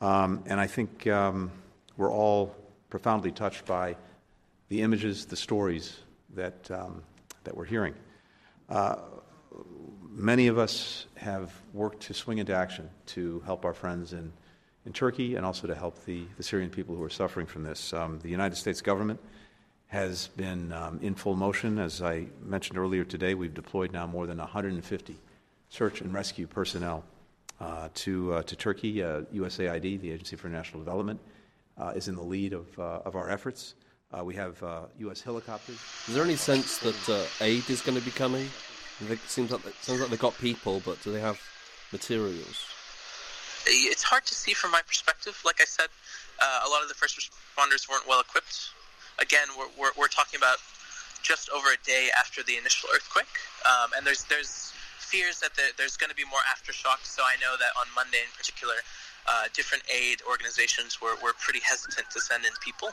Um, 0.00 0.44
and 0.46 0.60
I 0.60 0.68
think 0.68 1.04
um, 1.08 1.50
we're 1.96 2.12
all 2.12 2.54
profoundly 2.90 3.32
touched 3.32 3.64
by 3.64 3.96
the 4.68 4.82
images, 4.82 5.26
the 5.26 5.34
stories 5.34 5.96
that, 6.36 6.70
um, 6.70 7.02
that 7.42 7.56
we're 7.56 7.64
hearing. 7.64 7.94
Uh, 8.68 8.98
many 10.08 10.46
of 10.46 10.58
us 10.58 11.06
have 11.16 11.52
worked 11.72 12.02
to 12.02 12.14
swing 12.14 12.38
into 12.38 12.54
action 12.54 12.88
to 13.06 13.42
help 13.46 13.64
our 13.64 13.74
friends 13.74 14.12
in 14.12 14.32
in 14.86 14.92
Turkey 14.92 15.36
and 15.36 15.46
also 15.46 15.66
to 15.66 15.74
help 15.74 16.04
the, 16.04 16.24
the 16.36 16.42
Syrian 16.42 16.70
people 16.70 16.94
who 16.94 17.02
are 17.02 17.10
suffering 17.10 17.46
from 17.46 17.62
this. 17.62 17.92
Um, 17.92 18.18
the 18.22 18.28
United 18.28 18.56
States 18.56 18.80
government 18.80 19.20
has 19.86 20.28
been 20.28 20.72
um, 20.72 20.98
in 21.02 21.14
full 21.14 21.36
motion. 21.36 21.78
As 21.78 22.02
I 22.02 22.26
mentioned 22.42 22.78
earlier 22.78 23.04
today, 23.04 23.34
we've 23.34 23.54
deployed 23.54 23.92
now 23.92 24.06
more 24.06 24.26
than 24.26 24.38
150 24.38 25.16
search 25.68 26.00
and 26.00 26.12
rescue 26.12 26.46
personnel 26.46 27.04
uh, 27.60 27.88
to, 27.94 28.34
uh, 28.34 28.42
to 28.42 28.56
Turkey. 28.56 29.02
Uh, 29.02 29.22
USAID, 29.32 30.00
the 30.00 30.10
Agency 30.10 30.36
for 30.36 30.48
International 30.48 30.80
Development, 30.80 31.20
uh, 31.78 31.92
is 31.96 32.08
in 32.08 32.14
the 32.14 32.22
lead 32.22 32.52
of, 32.52 32.78
uh, 32.78 33.00
of 33.04 33.16
our 33.16 33.30
efforts. 33.30 33.74
Uh, 34.16 34.22
we 34.22 34.34
have 34.34 34.62
U.S. 34.98 35.20
helicopters. 35.20 35.78
Is 36.06 36.14
there 36.14 36.24
any 36.24 36.36
sense 36.36 36.78
that 36.78 37.28
aid 37.40 37.68
is 37.68 37.80
going 37.80 37.98
to 37.98 38.04
be 38.04 38.12
coming? 38.12 38.48
It 39.10 39.18
seems 39.26 39.50
like, 39.50 39.66
it 39.66 39.74
sounds 39.80 40.00
like 40.00 40.10
they've 40.10 40.18
got 40.18 40.38
people, 40.38 40.80
but 40.84 41.02
do 41.02 41.10
they 41.10 41.20
have 41.20 41.40
materials? 41.90 42.64
It's 43.66 44.02
hard 44.02 44.24
to 44.26 44.34
see 44.34 44.52
from 44.52 44.70
my 44.70 44.82
perspective. 44.86 45.40
Like 45.44 45.60
I 45.60 45.64
said, 45.64 45.88
uh, 46.42 46.66
a 46.66 46.68
lot 46.68 46.82
of 46.82 46.88
the 46.88 46.94
first 46.94 47.16
responders 47.18 47.88
weren't 47.88 48.06
well 48.08 48.20
equipped. 48.20 48.70
Again, 49.18 49.48
we're, 49.56 49.70
we're, 49.78 49.94
we're 49.98 50.08
talking 50.08 50.38
about 50.38 50.58
just 51.22 51.48
over 51.50 51.68
a 51.72 51.80
day 51.86 52.08
after 52.18 52.42
the 52.42 52.56
initial 52.56 52.88
earthquake, 52.94 53.30
um, 53.64 53.90
and 53.96 54.06
there's 54.06 54.24
there's 54.24 54.72
fears 54.98 55.38
that 55.40 55.54
there, 55.54 55.70
there's 55.78 55.96
going 55.96 56.10
to 56.10 56.16
be 56.16 56.24
more 56.24 56.42
aftershocks. 56.50 57.06
So 57.14 57.22
I 57.22 57.38
know 57.40 57.54
that 57.56 57.72
on 57.78 57.86
Monday 57.94 58.18
in 58.18 58.32
particular, 58.36 58.74
uh, 59.30 59.46
different 59.54 59.84
aid 59.86 60.20
organizations 60.28 61.00
were, 61.00 61.14
were 61.22 61.32
pretty 61.38 61.60
hesitant 61.60 62.10
to 62.10 62.20
send 62.20 62.44
in 62.44 62.52
people 62.60 62.88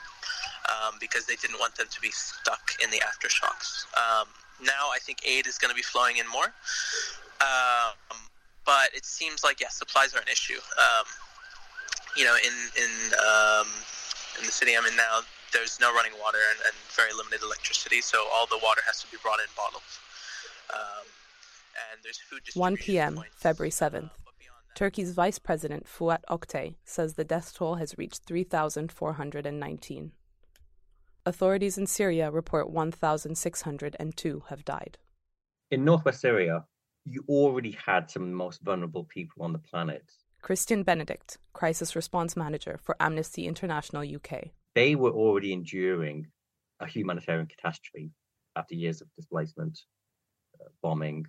um, 0.70 0.96
because 1.00 1.26
they 1.26 1.36
didn't 1.36 1.60
want 1.60 1.76
them 1.76 1.88
to 1.90 2.00
be 2.00 2.12
stuck 2.12 2.78
in 2.84 2.92
the 2.92 3.02
aftershocks. 3.02 3.90
Um, 3.98 4.28
now 4.62 4.94
I 4.94 5.00
think 5.00 5.26
aid 5.26 5.48
is 5.48 5.58
going 5.58 5.72
to 5.72 5.76
be 5.76 5.82
flowing 5.82 6.18
in 6.18 6.28
more. 6.30 6.54
Um, 7.42 8.20
but 8.66 8.90
it 8.94 9.06
seems 9.06 9.44
like, 9.44 9.60
yes, 9.60 9.76
supplies 9.76 10.14
are 10.14 10.20
an 10.20 10.28
issue. 10.32 10.60
Um, 10.78 11.06
you 12.16 12.26
know, 12.26 12.36
in, 12.36 12.54
in, 12.82 12.92
um, 13.20 13.68
in 14.40 14.46
the 14.46 14.52
city 14.52 14.76
I'm 14.78 14.86
in 14.86 14.96
now, 14.96 15.22
there's 15.54 15.80
no 15.80 15.94
running 15.94 16.14
water 16.22 16.38
and, 16.52 16.60
and, 16.66 16.76
very 16.96 17.12
limited 17.14 17.42
electricity, 17.44 18.02
so 18.02 18.24
all 18.34 18.48
the 18.48 18.60
water 18.64 18.82
has 18.86 19.02
to 19.02 19.08
be 19.12 19.18
brought 19.22 19.40
in 19.40 19.48
bottles. 19.56 20.00
Um, 20.74 21.06
and 21.92 22.00
there's 22.04 22.18
food 22.18 22.42
1 22.54 22.78
p.m., 22.78 23.24
February 23.36 23.72
7th. 23.72 24.12
Turkey's 24.76 25.12
Vice 25.12 25.40
President 25.40 25.86
Fuat 25.86 26.24
Oktay 26.30 26.76
says 26.86 27.14
the 27.14 27.24
death 27.24 27.54
toll 27.54 27.76
has 27.76 27.98
reached 27.98 28.24
3,419. 28.24 30.12
Authorities 31.26 31.78
in 31.78 31.86
Syria 31.86 32.32
report 32.32 32.70
1,602 32.70 34.44
have 34.50 34.66
died. 34.66 34.98
In 35.70 35.86
northwest 35.86 36.22
Syria, 36.22 36.66
you 37.06 37.24
already 37.28 37.78
had 37.86 38.10
some 38.10 38.24
of 38.24 38.30
the 38.30 38.36
most 38.36 38.62
vulnerable 38.62 39.04
people 39.06 39.44
on 39.44 39.54
the 39.54 39.60
planet. 39.60 40.04
Kristyan 40.44 40.84
Benedict, 40.84 41.38
Crisis 41.54 41.96
Response 41.96 42.36
Manager 42.36 42.80
for 42.82 42.96
Amnesty 43.00 43.48
International 43.48 44.04
UK. 44.04 44.50
They 44.74 44.96
were 44.96 45.12
already 45.12 45.54
enduring 45.54 46.28
a 46.80 46.88
humanitarian 46.88 47.48
catastrophe 47.48 48.12
after 48.56 48.76
years 48.76 49.02
of 49.02 49.08
displacement, 49.16 49.80
uh, 50.60 50.70
bombing, 50.82 51.26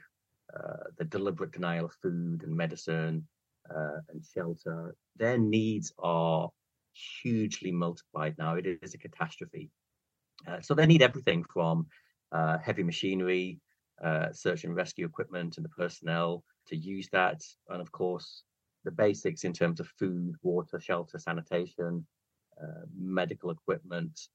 uh, 0.55 0.85
the 0.99 1.05
deliberate 1.05 1.53
denial 1.53 1.87
of 1.87 1.95
food 2.03 2.43
and 2.43 2.57
medicine 2.57 3.27
uh, 3.71 3.99
and 4.09 4.25
shelter. 4.35 4.95
Their 5.17 5.39
needs 5.39 5.93
are 5.99 6.49
hugely 7.23 7.73
multiplied 7.73 8.37
now. 8.39 8.55
It 8.55 8.67
is 8.83 8.95
a 8.95 8.99
catastrophe. 8.99 9.71
Uh, 10.47 10.61
so 10.61 10.75
they 10.75 10.87
need 10.87 11.03
everything 11.03 11.45
from 11.53 11.87
uh, 12.33 12.59
heavy 12.59 12.83
machinery, 12.83 13.61
uh, 14.03 14.33
search 14.33 14.65
and 14.65 14.75
rescue 14.75 15.07
equipment, 15.07 15.57
and 15.57 15.65
the 15.65 15.71
personnel 15.71 16.43
to 16.69 16.77
use 16.77 17.09
that, 17.13 17.41
and 17.69 17.81
of 17.81 17.93
course 17.93 18.43
the 18.85 18.91
basics 18.91 19.45
in 19.45 19.53
terms 19.53 19.81
of 19.81 19.87
food, 19.99 20.35
water, 20.43 20.81
shelter, 20.81 21.19
sanitation, 21.19 22.05
uh, 22.61 22.85
medical 22.99 23.51
equipment. 23.51 24.29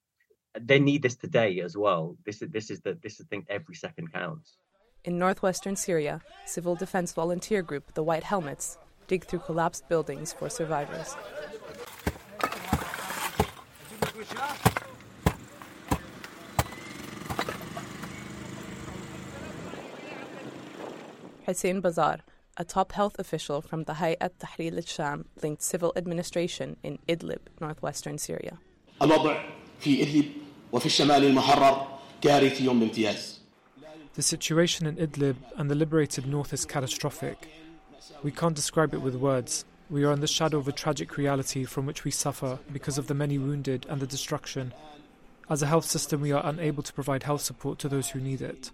They 0.60 0.80
need 0.80 1.02
this 1.04 1.16
today 1.16 1.60
as 1.60 1.78
well. 1.78 2.18
This 2.26 2.42
is 2.42 2.50
this 2.50 2.72
is 2.72 2.82
the 2.82 2.98
this 3.04 3.14
is 3.14 3.20
the 3.20 3.26
thing. 3.26 3.46
Every 3.50 3.76
second 3.76 4.12
counts. 4.12 4.58
In 5.04 5.20
northwestern 5.20 5.76
Syria, 5.76 6.22
civil 6.46 6.76
defense 6.76 7.14
volunteer 7.14 7.62
group 7.62 7.94
the 7.94 8.04
White 8.04 8.24
Helmets 8.24 8.78
dig 9.08 9.26
through 9.26 9.40
collapsed 9.40 9.88
buildings 9.88 10.34
for 10.34 10.50
survivors. 10.50 11.16
Hussein 21.48 21.80
Bazar, 21.80 22.20
a 22.58 22.66
top 22.66 22.92
health 22.92 23.18
official 23.20 23.62
from 23.62 23.86
the 23.86 23.94
Hayat 23.94 24.32
Tahrir 24.38 24.76
al-Sham 24.76 25.24
linked 25.42 25.62
civil 25.64 25.94
administration 25.96 26.76
in 26.84 27.00
Idlib, 27.08 27.40
northwestern 27.62 28.18
Syria. 28.18 28.58
The 29.00 29.14
situation 34.18 34.88
in 34.88 34.98
Idlib 34.98 35.36
and 35.56 35.72
the 35.72 35.76
liberated 35.76 36.28
north 36.28 36.52
is 36.52 36.66
catastrophic. 36.66 37.48
We 38.24 38.32
can't 38.32 38.56
describe 38.56 38.94
it 38.94 39.02
with 39.02 39.16
words. 39.16 39.64
We 39.90 40.04
are 40.04 40.12
in 40.12 40.20
the 40.20 40.28
shadow 40.28 40.58
of 40.58 40.68
a 40.68 40.74
tragic 40.74 41.16
reality 41.16 41.64
from 41.64 41.86
which 41.86 42.04
we 42.04 42.12
suffer 42.12 42.60
because 42.74 42.98
of 42.98 43.08
the 43.08 43.14
many 43.14 43.38
wounded 43.38 43.86
and 43.88 44.02
the 44.02 44.08
destruction. 44.08 44.74
As 45.50 45.62
a 45.62 45.68
health 45.68 45.86
system, 45.86 46.20
we 46.20 46.34
are 46.34 46.46
unable 46.46 46.84
to 46.84 46.92
provide 46.92 47.24
health 47.24 47.40
support 47.40 47.80
to 47.80 47.88
those 47.88 48.10
who 48.10 48.20
need 48.20 48.42
it. 48.42 48.72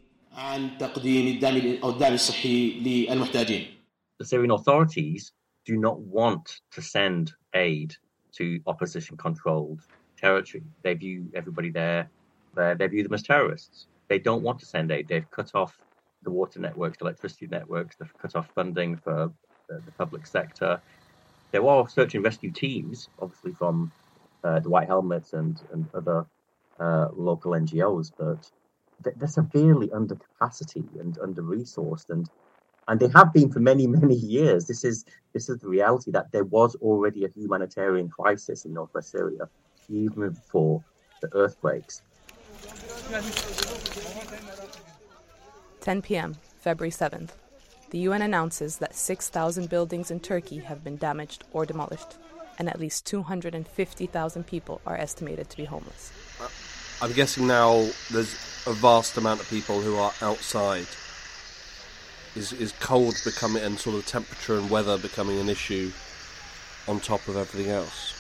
The 4.19 4.25
Syrian 4.25 4.51
authorities 4.51 5.31
do 5.65 5.77
not 5.77 5.99
want 5.99 6.61
to 6.71 6.81
send 6.81 7.33
aid 7.53 7.95
to 8.33 8.59
opposition 8.67 9.17
controlled 9.17 9.81
territory. 10.17 10.63
They 10.81 10.93
view 10.93 11.29
everybody 11.35 11.69
there, 11.69 12.09
they 12.55 12.87
view 12.87 13.03
them 13.03 13.13
as 13.13 13.23
terrorists 13.23 13.87
they 14.07 14.19
don't 14.19 14.43
want 14.43 14.59
to 14.59 14.65
send 14.65 14.91
aid. 14.91 15.07
They've 15.07 15.29
cut 15.31 15.55
off 15.55 15.75
the 16.23 16.31
water 16.31 16.59
networks, 16.59 16.97
the 16.97 17.05
electricity 17.05 17.47
networks. 17.47 17.95
They've 17.95 18.17
cut 18.21 18.35
off 18.35 18.47
funding 18.53 18.97
for 18.97 19.31
the, 19.67 19.81
the 19.85 19.91
public 19.93 20.27
sector. 20.27 20.81
There 21.51 21.65
are 21.67 21.87
search 21.87 22.15
and 22.15 22.23
rescue 22.23 22.51
teams, 22.51 23.09
obviously 23.19 23.53
from 23.53 23.91
uh, 24.43 24.59
the 24.59 24.69
White 24.69 24.87
Helmets 24.87 25.33
and 25.33 25.59
and 25.71 25.87
other 25.93 26.25
uh, 26.79 27.07
local 27.15 27.51
NGOs, 27.53 28.11
but 28.17 28.51
they're 29.03 29.27
severely 29.27 29.91
under 29.91 30.15
capacity 30.15 30.85
and 30.99 31.17
under 31.21 31.41
resourced, 31.41 32.09
and 32.09 32.29
and 32.87 32.99
they 32.99 33.09
have 33.15 33.33
been 33.33 33.51
for 33.51 33.59
many 33.59 33.87
many 34.01 34.15
years. 34.15 34.67
This 34.67 34.83
is 34.83 35.05
this 35.33 35.49
is 35.49 35.59
the 35.59 35.67
reality 35.67 36.11
that 36.11 36.31
there 36.31 36.45
was 36.45 36.75
already 36.75 37.25
a 37.25 37.29
humanitarian 37.29 38.09
crisis 38.09 38.65
in 38.65 38.73
northwest 38.73 39.11
Syria 39.11 39.49
even 39.89 40.29
before 40.29 40.83
the 41.21 41.29
earthquakes. 41.33 42.01
10 45.81 46.01
p.m., 46.01 46.35
February 46.59 46.91
7th. 46.91 47.31
The 47.89 47.99
UN 47.99 48.21
announces 48.21 48.77
that 48.77 48.95
6,000 48.95 49.69
buildings 49.69 50.09
in 50.09 50.19
Turkey 50.19 50.59
have 50.59 50.83
been 50.83 50.97
damaged 50.97 51.43
or 51.51 51.65
demolished, 51.65 52.17
and 52.57 52.69
at 52.69 52.79
least 52.79 53.05
250,000 53.05 54.47
people 54.47 54.81
are 54.85 54.97
estimated 54.97 55.49
to 55.49 55.57
be 55.57 55.65
homeless. 55.65 56.11
I'm 57.03 57.11
guessing 57.11 57.47
now 57.47 57.91
there's 58.15 58.31
a 58.63 58.71
vast 58.71 59.19
amount 59.19 59.43
of 59.43 59.49
people 59.49 59.81
who 59.81 59.99
are 59.99 60.13
outside. 60.21 60.87
Is, 62.31 62.55
is 62.55 62.71
cold 62.79 63.19
becoming 63.27 63.61
and 63.61 63.75
sort 63.75 63.99
of 63.99 64.07
temperature 64.07 64.55
and 64.55 64.71
weather 64.71 64.97
becoming 64.97 65.35
an 65.37 65.49
issue 65.49 65.91
on 66.87 67.03
top 67.03 67.27
of 67.27 67.35
everything 67.35 67.75
else? 67.75 68.15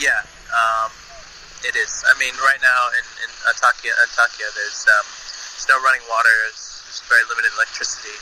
Yeah, 0.00 0.24
um, 0.48 0.88
it 1.68 1.76
is. 1.76 2.00
I 2.08 2.16
mean, 2.16 2.32
right 2.40 2.64
now 2.64 2.80
in, 2.96 3.04
in 3.28 3.30
Antakya, 3.44 3.92
Antakya 3.92 4.48
there's 4.56 4.88
um, 4.88 5.04
no 5.68 5.76
running 5.84 6.00
water. 6.08 6.32
There's 6.48 7.04
very 7.12 7.28
limited 7.28 7.52
electricity. 7.60 8.16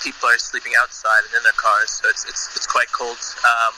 People 0.00 0.32
are 0.32 0.40
sleeping 0.40 0.72
outside 0.80 1.28
and 1.28 1.36
in 1.36 1.42
their 1.44 1.60
cars, 1.60 2.00
so 2.00 2.08
it's 2.08 2.24
it's, 2.24 2.56
it's 2.56 2.66
quite 2.66 2.88
cold. 2.88 3.20
Um, 3.44 3.76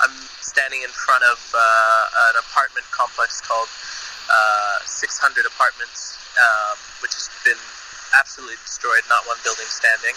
I'm 0.00 0.14
standing 0.40 0.82
in 0.82 0.92
front 0.94 1.24
of 1.26 1.38
uh, 1.54 2.30
an 2.30 2.36
apartment 2.38 2.86
complex 2.94 3.42
called 3.42 3.68
uh, 4.30 4.78
600 4.84 5.46
Apartments, 5.46 6.18
um, 6.38 6.76
which 7.02 7.14
has 7.18 7.26
been 7.42 7.58
absolutely 8.14 8.58
destroyed. 8.62 9.02
Not 9.10 9.26
one 9.26 9.38
building 9.42 9.66
standing, 9.66 10.14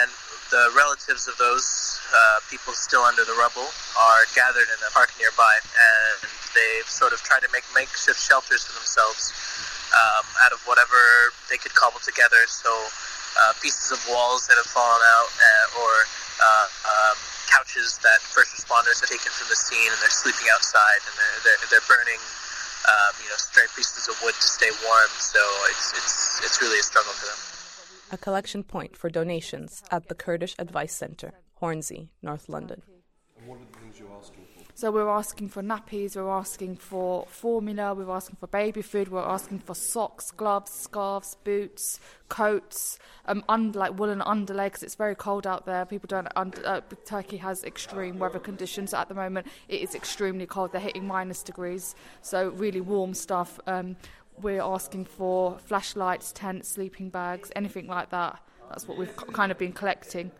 and 0.00 0.08
the 0.48 0.72
relatives 0.72 1.28
of 1.28 1.36
those 1.36 2.00
uh, 2.14 2.40
people 2.48 2.72
still 2.72 3.02
under 3.02 3.24
the 3.24 3.36
rubble 3.36 3.68
are 3.98 4.24
gathered 4.32 4.68
in 4.70 4.78
a 4.86 4.90
park 4.92 5.12
nearby, 5.20 5.54
and 5.60 6.18
they've 6.54 6.88
sort 6.88 7.12
of 7.12 7.20
tried 7.26 7.42
to 7.42 7.50
make 7.52 7.64
makeshift 7.74 8.20
shelters 8.20 8.64
for 8.64 8.72
themselves 8.78 9.34
um, 9.92 10.24
out 10.46 10.52
of 10.52 10.62
whatever 10.64 10.96
they 11.50 11.58
could 11.58 11.74
cobble 11.74 12.00
together. 12.00 12.40
So 12.46 12.70
uh, 12.70 13.52
pieces 13.60 13.90
of 13.90 14.00
walls 14.08 14.46
that 14.46 14.56
have 14.56 14.70
fallen 14.70 15.02
out, 15.18 15.30
uh, 15.34 15.82
or 15.82 15.92
uh, 16.38 16.66
um, 16.86 17.18
couches 17.54 18.02
that 18.02 18.18
first 18.34 18.50
responders 18.58 18.98
have 19.00 19.10
taken 19.10 19.30
from 19.30 19.46
the 19.46 19.56
scene, 19.56 19.86
and 19.86 19.98
they're 20.02 20.10
sleeping 20.10 20.50
outside, 20.50 21.00
and 21.06 21.14
they're 21.14 21.40
they're, 21.46 21.62
they're 21.70 21.88
burning. 21.88 22.20
Um, 22.84 23.16
you 23.22 23.30
know, 23.30 23.40
stray 23.40 23.64
pieces 23.74 24.12
of 24.12 24.20
wood 24.22 24.34
to 24.34 24.46
stay 24.46 24.68
warm. 24.84 25.12
So 25.16 25.40
it's 25.70 25.96
it's 25.96 26.44
it's 26.44 26.60
really 26.60 26.78
a 26.78 26.82
struggle 26.82 27.12
for 27.12 27.26
them. 27.26 27.40
A 28.12 28.18
collection 28.18 28.62
point 28.62 28.96
for 28.96 29.08
donations 29.08 29.82
at 29.90 30.08
the 30.08 30.14
Kurdish 30.14 30.54
Advice 30.58 30.92
Centre, 30.92 31.32
Hornsey, 31.54 32.10
North 32.22 32.48
London. 32.48 32.82
So 34.84 34.90
we're 34.90 35.08
asking 35.08 35.48
for 35.48 35.62
nappies, 35.62 36.14
we're 36.14 36.28
asking 36.28 36.76
for 36.76 37.24
formula, 37.24 37.94
we're 37.94 38.14
asking 38.14 38.36
for 38.36 38.48
baby 38.48 38.82
food, 38.82 39.08
we're 39.08 39.22
asking 39.22 39.60
for 39.60 39.74
socks, 39.74 40.30
gloves, 40.30 40.70
scarves, 40.72 41.38
boots, 41.42 41.98
coats, 42.28 42.98
um, 43.24 43.42
under, 43.48 43.78
like 43.78 43.98
woolen 43.98 44.20
underlay 44.20 44.66
because 44.66 44.82
it's 44.82 44.94
very 44.94 45.14
cold 45.14 45.46
out 45.46 45.64
there. 45.64 45.86
People 45.86 46.08
don't. 46.08 46.28
Under, 46.36 46.66
uh, 46.66 46.82
Turkey 47.06 47.38
has 47.38 47.64
extreme 47.64 48.18
weather 48.18 48.38
conditions 48.38 48.92
at 48.92 49.08
the 49.08 49.14
moment. 49.14 49.46
It 49.68 49.80
is 49.80 49.94
extremely 49.94 50.44
cold. 50.44 50.72
They're 50.72 50.82
hitting 50.82 51.06
minus 51.06 51.42
degrees, 51.42 51.94
so 52.20 52.50
really 52.50 52.82
warm 52.82 53.14
stuff. 53.14 53.58
Um, 53.66 53.96
we're 54.42 54.60
asking 54.60 55.06
for 55.06 55.56
flashlights, 55.60 56.30
tents, 56.32 56.68
sleeping 56.68 57.08
bags, 57.08 57.50
anything 57.56 57.86
like 57.86 58.10
that. 58.10 58.38
That's 58.68 58.86
what 58.86 58.98
we've 58.98 59.16
kind 59.16 59.50
of 59.50 59.56
been 59.56 59.72
collecting. 59.72 60.30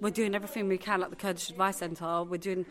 We're 0.00 0.08
doing 0.08 0.34
everything 0.34 0.66
we 0.66 0.78
can 0.78 1.02
at 1.02 1.10
the 1.10 1.16
Kurdish 1.16 1.50
Advice 1.50 1.76
Centre. 1.76 2.22
We're 2.22 2.38
doing 2.38 2.64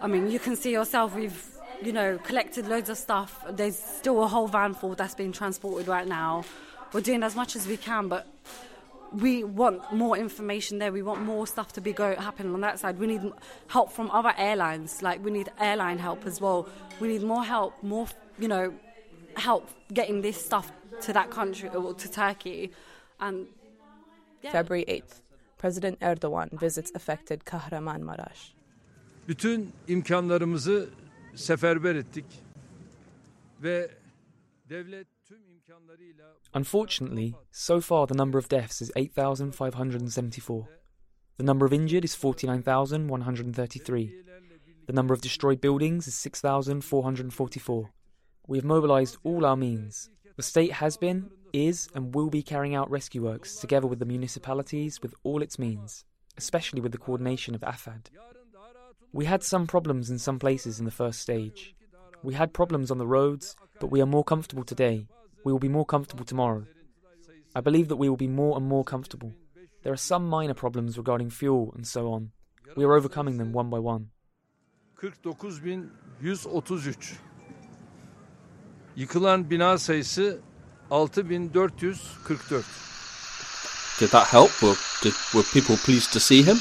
I 0.00 0.06
mean, 0.06 0.30
you 0.30 0.38
can 0.38 0.56
see 0.56 0.72
yourself, 0.72 1.14
we've, 1.14 1.46
you 1.82 1.92
know, 1.92 2.18
collected 2.18 2.66
loads 2.66 2.88
of 2.90 2.98
stuff. 2.98 3.44
There's 3.50 3.78
still 3.78 4.22
a 4.22 4.28
whole 4.28 4.48
van 4.48 4.74
full 4.74 4.94
that's 4.94 5.14
being 5.14 5.32
transported 5.32 5.88
right 5.88 6.06
now. 6.06 6.44
we're 6.94 7.00
doing 7.00 7.24
as 7.24 7.34
much 7.34 7.56
as 7.56 7.66
we 7.66 7.76
can, 7.76 8.08
but 8.08 8.26
we 9.12 9.44
want 9.44 9.92
more 9.92 10.16
information 10.16 10.78
there. 10.78 10.92
We 10.92 11.02
want 11.02 11.22
more 11.22 11.46
stuff 11.46 11.72
to 11.74 11.80
be 11.80 11.92
go 11.92 12.14
happening 12.14 12.54
on 12.54 12.60
that 12.60 12.78
side. 12.78 12.98
We 12.98 13.08
need 13.08 13.32
help 13.66 13.92
from 13.92 14.10
other 14.10 14.32
airlines. 14.36 15.02
Like 15.02 15.22
we 15.24 15.30
need 15.30 15.50
airline 15.60 15.98
help 15.98 16.24
as 16.24 16.40
well. 16.40 16.68
We 17.00 17.08
need 17.08 17.22
more 17.22 17.44
help, 17.44 17.82
more 17.82 18.06
you 18.38 18.48
know, 18.48 18.72
help 19.36 19.68
getting 19.92 20.22
this 20.22 20.42
stuff 20.42 20.70
to 21.02 21.12
that 21.12 21.30
country 21.30 21.68
or 21.68 21.94
to 21.94 22.10
Turkey. 22.10 22.70
And 23.20 23.46
yeah. 24.42 24.52
February 24.52 24.84
8th, 24.88 25.20
President 25.58 25.98
Erdogan 26.00 26.52
visits 26.52 26.92
affected 26.94 27.44
Kahramanmaraş. 27.44 28.53
Bütün 29.28 29.72
imkanlarımızı 29.88 30.90
seferber 31.34 31.94
ettik 31.94 32.24
ve 33.62 33.90
devlet 34.68 35.06
Unfortunately, 36.56 37.34
so 37.50 37.80
far 37.80 38.06
the 38.06 38.16
number 38.16 38.38
of 38.38 38.50
deaths 38.50 38.80
is 38.80 38.90
8,574. 38.94 40.68
The 41.38 41.44
number 41.44 41.66
of 41.66 41.72
injured 41.72 42.04
is 42.04 42.14
49,133. 42.14 44.24
The 44.86 44.92
number 44.92 45.14
of 45.14 45.22
destroyed 45.22 45.60
buildings 45.60 46.06
is 46.06 46.14
6,444. 46.14 47.90
We 48.46 48.58
have 48.58 48.64
mobilized 48.64 49.16
all 49.24 49.44
our 49.44 49.56
means. 49.56 50.10
The 50.36 50.42
state 50.42 50.74
has 50.74 50.96
been, 50.96 51.30
is, 51.52 51.88
and 51.94 52.14
will 52.14 52.30
be 52.30 52.42
carrying 52.42 52.76
out 52.76 52.90
rescue 52.90 53.24
works 53.24 53.56
together 53.56 53.88
with 53.88 53.98
the 53.98 54.06
municipalities 54.06 55.02
with 55.02 55.14
all 55.24 55.42
its 55.42 55.58
means, 55.58 56.04
especially 56.36 56.80
with 56.80 56.92
the 56.92 56.98
coordination 56.98 57.56
of 57.56 57.62
AFAD. 57.62 58.10
We 59.14 59.24
had 59.26 59.44
some 59.44 59.68
problems 59.68 60.10
in 60.10 60.18
some 60.18 60.40
places 60.40 60.80
in 60.80 60.86
the 60.86 60.90
first 60.90 61.20
stage. 61.20 61.76
We 62.24 62.34
had 62.34 62.52
problems 62.52 62.90
on 62.90 62.98
the 62.98 63.06
roads, 63.06 63.54
but 63.78 63.92
we 63.92 64.02
are 64.02 64.06
more 64.06 64.24
comfortable 64.24 64.64
today. 64.64 65.06
We 65.44 65.52
will 65.52 65.60
be 65.60 65.68
more 65.68 65.86
comfortable 65.86 66.24
tomorrow. 66.24 66.64
I 67.54 67.60
believe 67.60 67.86
that 67.88 67.96
we 67.96 68.08
will 68.08 68.16
be 68.16 68.26
more 68.26 68.56
and 68.56 68.66
more 68.66 68.82
comfortable. 68.82 69.32
There 69.84 69.92
are 69.92 69.96
some 69.96 70.28
minor 70.28 70.54
problems 70.54 70.98
regarding 70.98 71.30
fuel 71.30 71.72
and 71.76 71.86
so 71.86 72.12
on. 72.12 72.32
We 72.76 72.84
are 72.84 72.94
overcoming 72.94 73.38
them 73.38 73.52
one 73.52 73.70
by 73.70 73.78
one. 73.78 74.08
49.133 75.00 77.14
Yıkılan 78.96 79.50
bina 79.50 79.78
sayısı 79.78 80.40
6444. 80.90 82.64
Did 84.00 84.08
that 84.08 84.26
help? 84.26 84.50
Were, 84.60 84.76
did, 85.02 85.14
were 85.32 85.44
people 85.52 85.76
pleased 85.76 86.12
to 86.12 86.20
see 86.20 86.42
him? 86.42 86.56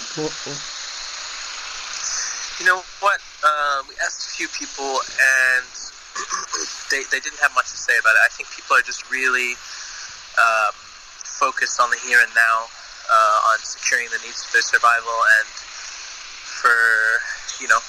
You 2.63 2.71
know 2.71 2.83
what? 3.03 3.19
Uh, 3.43 3.83
we 3.91 3.95
asked 3.99 4.23
a 4.23 4.31
few 4.39 4.47
people, 4.55 4.87
and 4.87 5.67
they, 6.95 7.03
they 7.11 7.19
didn't 7.19 7.43
have 7.43 7.51
much 7.59 7.67
to 7.75 7.75
say 7.75 7.91
about 7.99 8.15
it. 8.15 8.23
I 8.23 8.31
think 8.31 8.47
people 8.55 8.79
are 8.79 8.85
just 8.87 9.03
really 9.11 9.59
um, 10.39 10.71
focused 11.27 11.83
on 11.83 11.91
the 11.91 11.99
here 12.07 12.23
and 12.23 12.31
now, 12.31 12.71
uh, 13.11 13.51
on 13.51 13.59
securing 13.67 14.07
the 14.15 14.21
needs 14.23 14.47
of 14.47 14.55
their 14.55 14.63
survival, 14.63 15.11
and 15.43 15.47
for 16.63 16.71
you 17.59 17.67
know 17.67 17.83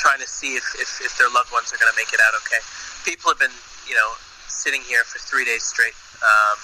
trying 0.00 0.24
to 0.24 0.28
see 0.32 0.56
if, 0.56 0.64
if, 0.80 0.96
if 1.04 1.12
their 1.20 1.28
loved 1.28 1.52
ones 1.52 1.68
are 1.68 1.76
going 1.76 1.92
to 1.92 1.98
make 2.00 2.08
it 2.16 2.20
out 2.24 2.32
okay. 2.40 2.64
People 3.04 3.28
have 3.28 3.36
been 3.36 3.52
you 3.84 4.00
know 4.00 4.16
sitting 4.48 4.80
here 4.88 5.04
for 5.04 5.20
three 5.28 5.44
days 5.44 5.60
straight. 5.60 5.92
Um, 6.24 6.56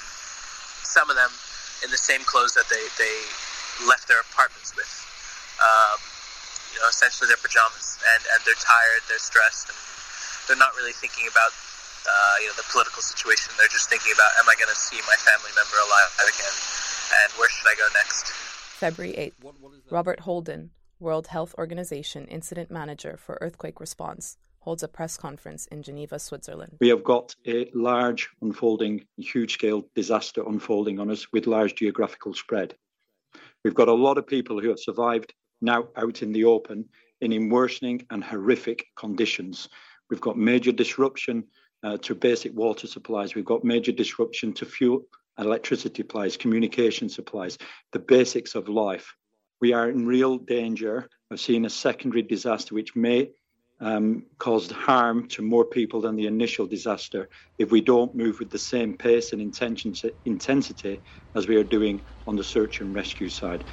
some 0.89 1.13
of 1.13 1.21
them 1.21 1.37
in 1.85 1.93
the 1.93 2.01
same 2.01 2.25
clothes 2.25 2.57
that 2.57 2.73
they, 2.73 2.81
they 2.97 3.17
left 3.85 4.09
their 4.09 4.25
apartments 4.25 4.73
with. 4.73 4.89
Um, 5.61 6.01
you 6.73 6.81
know, 6.81 6.89
essentially 6.89 7.29
their 7.29 7.41
pajamas, 7.41 8.01
and, 8.17 8.23
and 8.33 8.41
they're 8.45 8.59
tired, 8.59 9.03
they're 9.09 9.23
stressed, 9.23 9.69
and 9.69 9.79
they're 10.49 10.61
not 10.61 10.75
really 10.75 10.97
thinking 10.97 11.29
about 11.29 11.53
uh, 12.09 12.37
you 12.41 12.49
know 12.49 12.57
the 12.57 12.67
political 12.73 13.05
situation. 13.05 13.53
They're 13.61 13.71
just 13.71 13.93
thinking 13.93 14.13
about, 14.13 14.33
am 14.41 14.49
I 14.49 14.57
going 14.57 14.73
to 14.73 14.79
see 14.79 14.99
my 15.07 15.19
family 15.21 15.53
member 15.55 15.79
alive 15.79 16.11
again, 16.25 16.57
and 17.23 17.29
where 17.39 17.51
should 17.53 17.69
I 17.69 17.77
go 17.77 17.87
next? 17.95 18.33
February 18.83 19.15
8th, 19.15 19.55
Robert 19.91 20.21
Holden, 20.27 20.71
World 20.99 21.29
Health 21.29 21.55
Organization 21.59 22.27
Incident 22.27 22.71
Manager 22.71 23.17
for 23.17 23.39
Earthquake 23.41 23.79
Response, 23.79 24.37
holds 24.63 24.83
a 24.83 24.89
press 24.89 25.17
conference 25.17 25.67
in 25.67 25.83
Geneva, 25.83 26.19
Switzerland. 26.19 26.79
We 26.81 26.89
have 26.89 27.05
got 27.05 27.35
a 27.47 27.71
large 27.75 28.31
unfolding, 28.41 29.05
huge 29.17 29.55
scale 29.55 29.85
disaster 29.95 30.43
unfolding 30.47 30.99
on 30.99 31.11
us 31.11 31.33
with 31.33 31.47
large 31.47 31.75
geographical 31.75 32.35
spread. 32.35 32.75
We've 33.65 33.75
got 33.75 33.89
a 33.89 33.95
lot 33.95 34.19
of 34.19 34.27
people 34.27 34.61
who 34.61 34.69
have 34.69 34.81
survived 34.81 35.35
now 35.63 35.89
out 35.97 36.23
in 36.23 36.33
the 36.33 36.45
open 36.45 36.89
in 37.21 37.49
worsening 37.49 38.05
and 38.11 38.23
horrific 38.23 38.87
conditions. 38.97 39.69
We've 40.11 40.21
got 40.21 40.37
major 40.37 40.73
disruption 40.73 41.45
uh, 41.83 41.99
to 41.99 42.15
basic 42.15 42.53
water 42.55 42.87
supplies. 42.87 43.35
We've 43.35 43.45
got 43.45 43.65
major 43.65 43.93
disruption 43.93 44.53
to 44.55 44.67
fuel, 44.67 45.07
electricity 45.39 46.03
supplies, 46.03 46.37
communication 46.37 47.09
supplies, 47.09 47.59
the 47.93 47.99
basics 47.99 48.55
of 48.55 48.69
life. 48.69 49.15
We 49.61 49.73
are 49.73 49.89
in 49.89 50.07
real 50.07 50.39
danger 50.39 51.09
of 51.31 51.41
seeing 51.41 51.65
a 51.65 51.71
secondary 51.71 52.23
disaster 52.23 52.75
which 52.75 52.97
may 52.97 53.31
um, 53.81 54.27
cause 54.39 54.71
harm 54.71 55.27
to 55.29 55.43
more 55.43 55.65
people 55.65 56.01
than 56.01 56.15
the 56.15 56.27
initial 56.27 56.67
disaster 56.67 57.29
if 57.59 57.73
we 57.73 57.81
don't 57.81 58.15
move 58.15 58.39
with 58.39 58.51
the 58.51 58.59
same 58.59 58.97
pace 58.97 59.33
and 59.33 59.41
intensity 59.41 61.03
as 61.35 61.49
we 61.49 61.57
are 61.57 61.65
doing 61.65 62.03
on 62.27 62.37
the 62.37 62.45
search 62.45 62.81
and 62.81 62.95
rescue 62.95 63.29
side. 63.29 63.65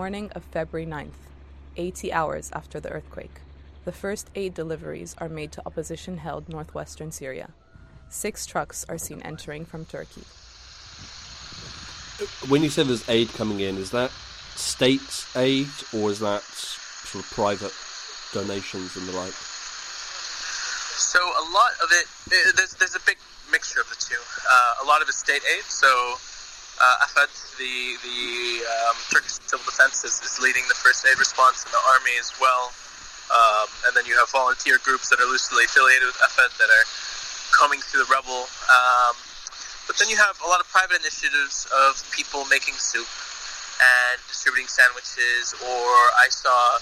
Morning 0.00 0.32
of 0.34 0.42
February 0.44 0.86
9th, 0.86 1.20
80 1.76 2.10
hours 2.10 2.48
after 2.54 2.80
the 2.80 2.88
earthquake. 2.88 3.42
The 3.84 3.92
first 3.92 4.30
aid 4.34 4.54
deliveries 4.54 5.14
are 5.18 5.28
made 5.28 5.52
to 5.52 5.62
opposition 5.66 6.16
held 6.16 6.48
northwestern 6.48 7.12
Syria. 7.12 7.50
Six 8.08 8.46
trucks 8.46 8.86
are 8.88 8.96
seen 8.96 9.20
entering 9.20 9.66
from 9.66 9.84
Turkey. 9.84 10.24
When 12.48 12.62
you 12.62 12.70
say 12.70 12.82
there's 12.84 13.06
aid 13.10 13.28
coming 13.34 13.60
in, 13.60 13.76
is 13.76 13.90
that 13.90 14.10
state 14.56 15.26
aid 15.36 15.68
or 15.92 16.10
is 16.10 16.20
that 16.20 16.44
sort 16.44 17.22
of 17.22 17.30
private 17.32 17.74
donations 18.32 18.96
and 18.96 19.06
the 19.06 19.12
like? 19.12 19.36
So 20.96 21.20
a 21.20 21.44
lot 21.52 21.72
of 21.84 21.92
it, 21.92 22.06
there's, 22.56 22.72
there's 22.72 22.96
a 22.96 23.04
big 23.04 23.18
mixture 23.52 23.82
of 23.82 23.90
the 23.90 23.96
two. 24.00 24.16
Uh, 24.50 24.74
a 24.82 24.86
lot 24.86 25.02
of 25.02 25.08
it's 25.08 25.18
state 25.18 25.42
aid, 25.44 25.64
so 25.64 26.16
uh, 26.80 26.96
the 27.60 28.00
the 28.00 28.64
um, 28.64 28.96
Turkish 29.12 29.36
civil 29.44 29.64
defense, 29.68 30.00
is, 30.00 30.16
is, 30.24 30.40
leading 30.40 30.64
the 30.72 30.78
first 30.80 31.04
aid 31.04 31.20
response, 31.20 31.68
and 31.68 31.72
the 31.76 31.84
army 31.92 32.16
as 32.16 32.32
well. 32.40 32.72
Um, 33.30 33.68
and 33.86 33.92
then 33.94 34.08
you 34.08 34.16
have 34.16 34.32
volunteer 34.32 34.80
groups 34.82 35.12
that 35.12 35.20
are 35.20 35.28
loosely 35.28 35.68
affiliated 35.68 36.08
with 36.08 36.18
AFAD 36.18 36.50
that 36.56 36.70
are 36.72 36.86
combing 37.52 37.78
through 37.84 38.02
the 38.02 38.10
rubble. 38.10 38.48
Um, 38.66 39.14
but 39.86 40.00
then 40.00 40.08
you 40.08 40.18
have 40.18 40.34
a 40.42 40.48
lot 40.48 40.58
of 40.58 40.66
private 40.72 40.98
initiatives 40.98 41.68
of 41.70 42.00
people 42.10 42.42
making 42.50 42.74
soup 42.74 43.06
and 43.78 44.18
distributing 44.26 44.66
sandwiches. 44.66 45.54
Or 45.62 45.90
I 46.18 46.26
saw, 46.32 46.80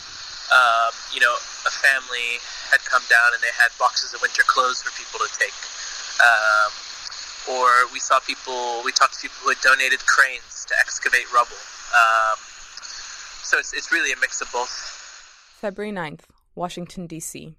um, 0.54 0.92
you 1.12 1.20
know, 1.20 1.36
a 1.68 1.72
family 1.84 2.40
had 2.72 2.80
come 2.88 3.04
down 3.12 3.36
and 3.36 3.40
they 3.44 3.52
had 3.52 3.68
boxes 3.76 4.14
of 4.14 4.22
winter 4.24 4.46
clothes 4.46 4.80
for 4.80 4.94
people 4.96 5.20
to 5.20 5.28
take. 5.36 5.56
Or 7.46 7.68
we 7.92 8.00
saw 8.00 8.18
people, 8.20 8.82
we 8.84 8.92
talked 8.92 9.14
to 9.14 9.20
people 9.20 9.36
who 9.42 9.48
had 9.50 9.60
donated 9.60 10.00
cranes 10.06 10.64
to 10.68 10.74
excavate 10.80 11.30
rubble. 11.32 11.56
Um, 11.92 12.38
so 13.42 13.58
it's, 13.58 13.72
it's 13.72 13.92
really 13.92 14.12
a 14.12 14.16
mix 14.20 14.40
of 14.40 14.50
both. 14.52 14.68
February 15.60 15.92
9th, 15.92 16.22
Washington, 16.54 17.06
D.C. 17.06 17.54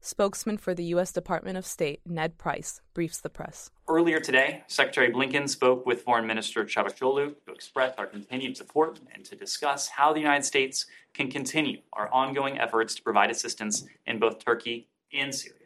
Spokesman 0.00 0.58
for 0.58 0.74
the 0.74 0.84
U.S. 0.84 1.12
Department 1.12 1.58
of 1.58 1.66
State, 1.66 2.00
Ned 2.06 2.38
Price, 2.38 2.80
briefs 2.94 3.20
the 3.20 3.28
press. 3.28 3.70
Earlier 3.88 4.20
today, 4.20 4.62
Secretary 4.68 5.10
Blinken 5.10 5.48
spoke 5.48 5.84
with 5.86 6.02
Foreign 6.02 6.26
Minister 6.26 6.64
Çavuşoğlu 6.64 7.34
to 7.46 7.52
express 7.52 7.94
our 7.98 8.06
continued 8.06 8.56
support 8.56 9.00
and 9.14 9.24
to 9.24 9.36
discuss 9.36 9.88
how 9.88 10.12
the 10.12 10.20
United 10.20 10.44
States 10.44 10.86
can 11.14 11.30
continue 11.30 11.80
our 11.92 12.08
ongoing 12.12 12.58
efforts 12.58 12.94
to 12.94 13.02
provide 13.02 13.30
assistance 13.30 13.84
in 14.06 14.18
both 14.20 14.38
Turkey 14.38 14.86
and 15.12 15.34
Syria. 15.34 15.57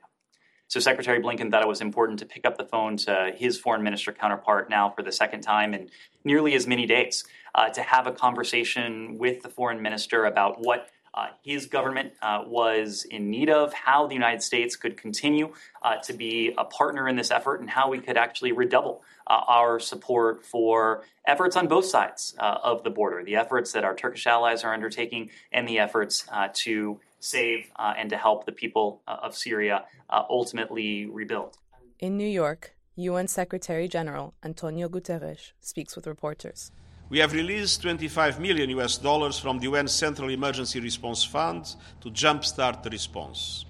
So 0.73 0.81
Secretary 0.81 1.21
Blinken 1.21 1.51
thought 1.51 1.61
it 1.61 1.69
was 1.69 1.83
important 1.83 2.19
to 2.21 2.25
pick 2.25 2.47
up 2.47 2.57
the 2.57 2.65
phone 2.65 2.97
to 2.97 3.31
his 3.37 3.59
foreign 3.59 3.83
minister 3.83 4.11
counterpart 4.11 4.71
now 4.71 4.89
for 4.89 5.03
the 5.03 5.13
second 5.13 5.43
time 5.43 5.75
in 5.75 5.91
nearly 6.25 6.55
as 6.55 6.67
many 6.67 6.87
days 6.87 7.25
uh, 7.55 7.69
to 7.69 7.83
have 7.83 8.07
a 8.07 8.13
conversation 8.13 9.19
with 9.19 9.43
the 9.43 9.51
foreign 9.51 9.83
minister 9.83 10.25
about 10.25 10.65
what 10.65 10.89
uh, 11.13 11.27
his 11.43 11.67
government 11.67 12.15
uh, 12.23 12.45
was 12.47 13.05
in 13.11 13.29
need 13.29 13.51
of, 13.51 13.75
how 13.75 14.07
the 14.07 14.15
United 14.15 14.43
States 14.43 14.75
could 14.75 14.97
continue 14.97 15.53
uh, 15.83 15.97
to 15.97 16.15
be 16.15 16.55
a 16.57 16.65
partner 16.65 17.07
in 17.07 17.17
this 17.17 17.31
effort, 17.31 17.61
and 17.61 17.69
how 17.69 17.91
we 17.91 17.99
could 17.99 18.17
actually 18.17 18.53
redouble 18.53 19.03
uh, 19.27 19.43
our 19.47 19.79
support 19.79 20.43
for 20.43 21.05
efforts 21.27 21.55
on 21.55 21.69
both 21.69 21.85
sides 21.85 22.35
uh, 22.39 22.61
of 22.63 22.83
the 22.83 22.89
border 22.89 23.23
the 23.23 23.37
efforts 23.37 23.73
that 23.73 23.85
our 23.85 23.95
Turkish 23.95 24.27
allies 24.27 24.65
are 24.65 24.73
undertaking, 24.73 25.29
and 25.53 25.69
the 25.69 25.79
efforts 25.79 26.27
to 26.55 26.99
save 27.23 27.71
uh, 27.77 27.95
and 27.97 28.11
to 28.11 28.17
help 28.17 28.47
the 28.47 28.53
people 28.53 29.03
uh, 29.07 29.17
of 29.23 29.37
Syria 29.37 29.85
uh, 30.11 30.23
ultimately 30.29 31.07
rebuild. 31.07 31.57
In 31.99 32.17
New 32.17 32.29
York, 32.29 32.75
UN 32.97 33.29
Secretary 33.29 33.89
General 33.89 34.35
Antonio 34.43 34.89
Guterres 34.89 35.53
speaks 35.61 35.97
with 35.97 36.07
reporters. 36.07 36.73
We 37.09 37.19
have 37.19 37.33
released 37.33 37.83
25 37.83 38.41
million 38.41 38.71
US 38.71 38.97
dollars 38.99 39.39
from 39.39 39.59
the 39.59 39.65
UN 39.65 39.89
Central 39.89 40.31
Emergency 40.31 40.81
Response 40.81 41.25
Fund 41.25 41.77
to 42.01 42.11
jumpstart 42.11 42.83
the 42.83 42.91
response. 42.91 43.67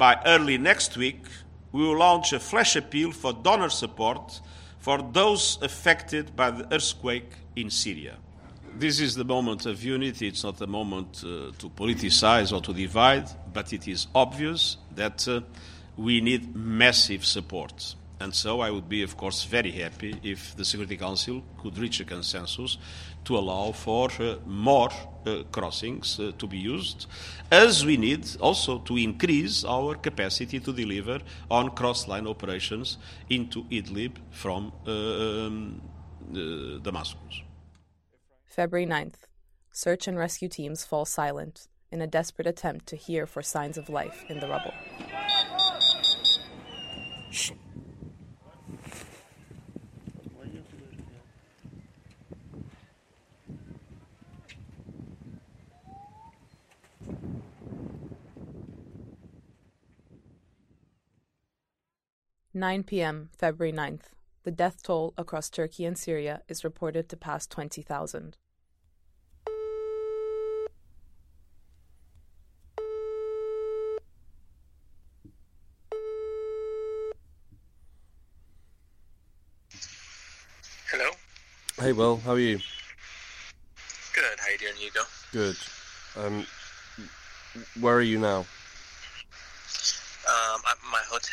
by 0.00 0.18
early 0.24 0.56
next 0.56 0.96
week, 0.96 1.24
we 1.72 1.82
will 1.82 1.98
launch 1.98 2.32
a 2.32 2.40
flash 2.40 2.74
appeal 2.74 3.12
for 3.12 3.34
donor 3.34 3.68
support 3.68 4.40
for 4.78 5.02
those 5.12 5.58
affected 5.60 6.34
by 6.34 6.50
the 6.50 6.66
earthquake 6.74 7.32
in 7.54 7.68
Syria. 7.68 8.16
This 8.80 8.98
is 8.98 9.14
the 9.14 9.26
moment 9.26 9.66
of 9.66 9.84
unity. 9.84 10.26
It's 10.26 10.42
not 10.42 10.58
a 10.62 10.66
moment 10.66 11.22
uh, 11.22 11.52
to 11.58 11.68
politicize 11.68 12.50
or 12.50 12.62
to 12.62 12.72
divide, 12.72 13.28
but 13.52 13.74
it 13.74 13.86
is 13.86 14.06
obvious 14.14 14.78
that 14.94 15.28
uh, 15.28 15.42
we 15.98 16.22
need 16.22 16.56
massive 16.56 17.26
support. 17.26 17.94
And 18.20 18.34
so 18.34 18.60
I 18.60 18.70
would 18.70 18.88
be, 18.88 19.02
of 19.02 19.18
course, 19.18 19.44
very 19.44 19.70
happy 19.70 20.18
if 20.22 20.56
the 20.56 20.64
Security 20.64 20.96
Council 20.96 21.42
could 21.58 21.76
reach 21.76 22.00
a 22.00 22.06
consensus 22.06 22.78
to 23.26 23.36
allow 23.36 23.72
for 23.72 24.08
uh, 24.18 24.36
more 24.46 24.88
uh, 25.26 25.42
crossings 25.52 26.18
uh, 26.18 26.32
to 26.38 26.46
be 26.46 26.56
used, 26.56 27.06
as 27.50 27.84
we 27.84 27.98
need 27.98 28.24
also 28.40 28.78
to 28.78 28.96
increase 28.96 29.62
our 29.62 29.94
capacity 29.94 30.58
to 30.58 30.72
deliver 30.72 31.20
on 31.50 31.68
cross-line 31.72 32.26
operations 32.26 32.96
into 33.28 33.64
Idlib 33.64 34.12
from 34.30 34.72
uh, 34.86 34.90
um, 34.90 35.82
uh, 36.32 36.78
Damascus. 36.78 37.42
February 38.50 38.84
9th. 38.84 39.28
Search 39.70 40.08
and 40.08 40.18
rescue 40.18 40.48
teams 40.48 40.84
fall 40.84 41.04
silent 41.04 41.68
in 41.92 42.02
a 42.02 42.06
desperate 42.08 42.48
attempt 42.48 42.84
to 42.88 42.96
hear 42.96 43.24
for 43.24 43.42
signs 43.42 43.78
of 43.78 43.88
life 43.88 44.24
in 44.28 44.40
the 44.40 44.48
rubble. 44.48 44.74
Nine 62.52 62.82
p.m., 62.82 63.30
February 63.38 63.72
9th. 63.72 64.06
The 64.42 64.50
death 64.50 64.82
toll 64.82 65.12
across 65.18 65.50
Turkey 65.50 65.84
and 65.84 65.98
Syria 65.98 66.42
is 66.48 66.64
reported 66.64 67.10
to 67.10 67.16
pass 67.16 67.46
20,000. 67.46 68.38
Hello. 80.90 81.10
Hey, 81.78 81.92
Will, 81.92 82.16
how 82.16 82.32
are 82.32 82.38
you? 82.38 82.60
Good. 84.14 84.38
How 84.38 84.46
are 84.46 84.52
you 84.52 84.58
doing, 84.58 84.76
Hugo? 84.76 85.00
Good. 85.32 85.56
Um, 86.16 86.46
where 87.78 87.94
are 87.94 88.00
you 88.00 88.18
now? 88.18 88.46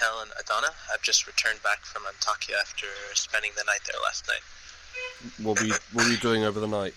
I'm 0.01 0.07
at 0.07 0.09
my 0.09 0.17
hotel 0.17 0.23
in 0.23 0.29
Adana. 0.39 0.73
I've 0.93 1.01
just 1.01 1.27
returned 1.27 1.61
back 1.63 1.79
from 1.85 2.03
Antakya 2.03 2.59
after 2.59 2.87
spending 3.13 3.51
the 3.57 3.63
night 3.65 3.81
there 3.85 4.01
last 4.03 4.27
night. 4.27 4.41
What 5.43 5.59
were 5.59 5.67
you, 5.67 5.73
what 5.93 6.05
were 6.05 6.11
you 6.11 6.17
doing 6.17 6.43
over 6.43 6.59
the 6.59 6.67
night? 6.67 6.93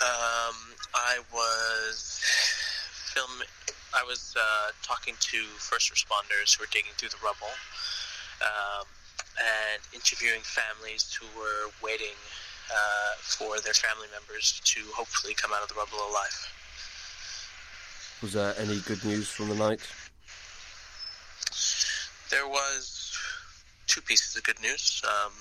Um, 0.00 0.56
I 0.94 1.18
was 1.32 2.20
filming. 3.14 3.48
I 3.94 4.02
was 4.04 4.34
uh, 4.38 4.72
talking 4.82 5.14
to 5.20 5.38
first 5.58 5.92
responders 5.92 6.56
who 6.56 6.62
were 6.62 6.68
digging 6.70 6.92
through 6.98 7.10
the 7.10 7.16
rubble, 7.24 7.52
um, 8.42 8.86
and 9.38 9.82
interviewing 9.94 10.40
families 10.42 11.14
who 11.14 11.26
were 11.38 11.70
waiting 11.82 12.16
uh, 12.70 13.14
for 13.22 13.60
their 13.60 13.74
family 13.74 14.08
members 14.12 14.60
to 14.64 14.80
hopefully 14.94 15.34
come 15.34 15.52
out 15.54 15.62
of 15.62 15.68
the 15.68 15.74
rubble 15.74 15.98
alive. 16.10 16.52
Was 18.22 18.32
there 18.32 18.54
any 18.58 18.80
good 18.80 19.04
news 19.04 19.28
from 19.28 19.48
the 19.48 19.54
night? 19.54 19.80
There 22.30 22.48
was 22.48 23.12
two 23.86 24.00
pieces 24.00 24.36
of 24.36 24.44
good 24.44 24.60
news. 24.60 25.02
Um, 25.04 25.32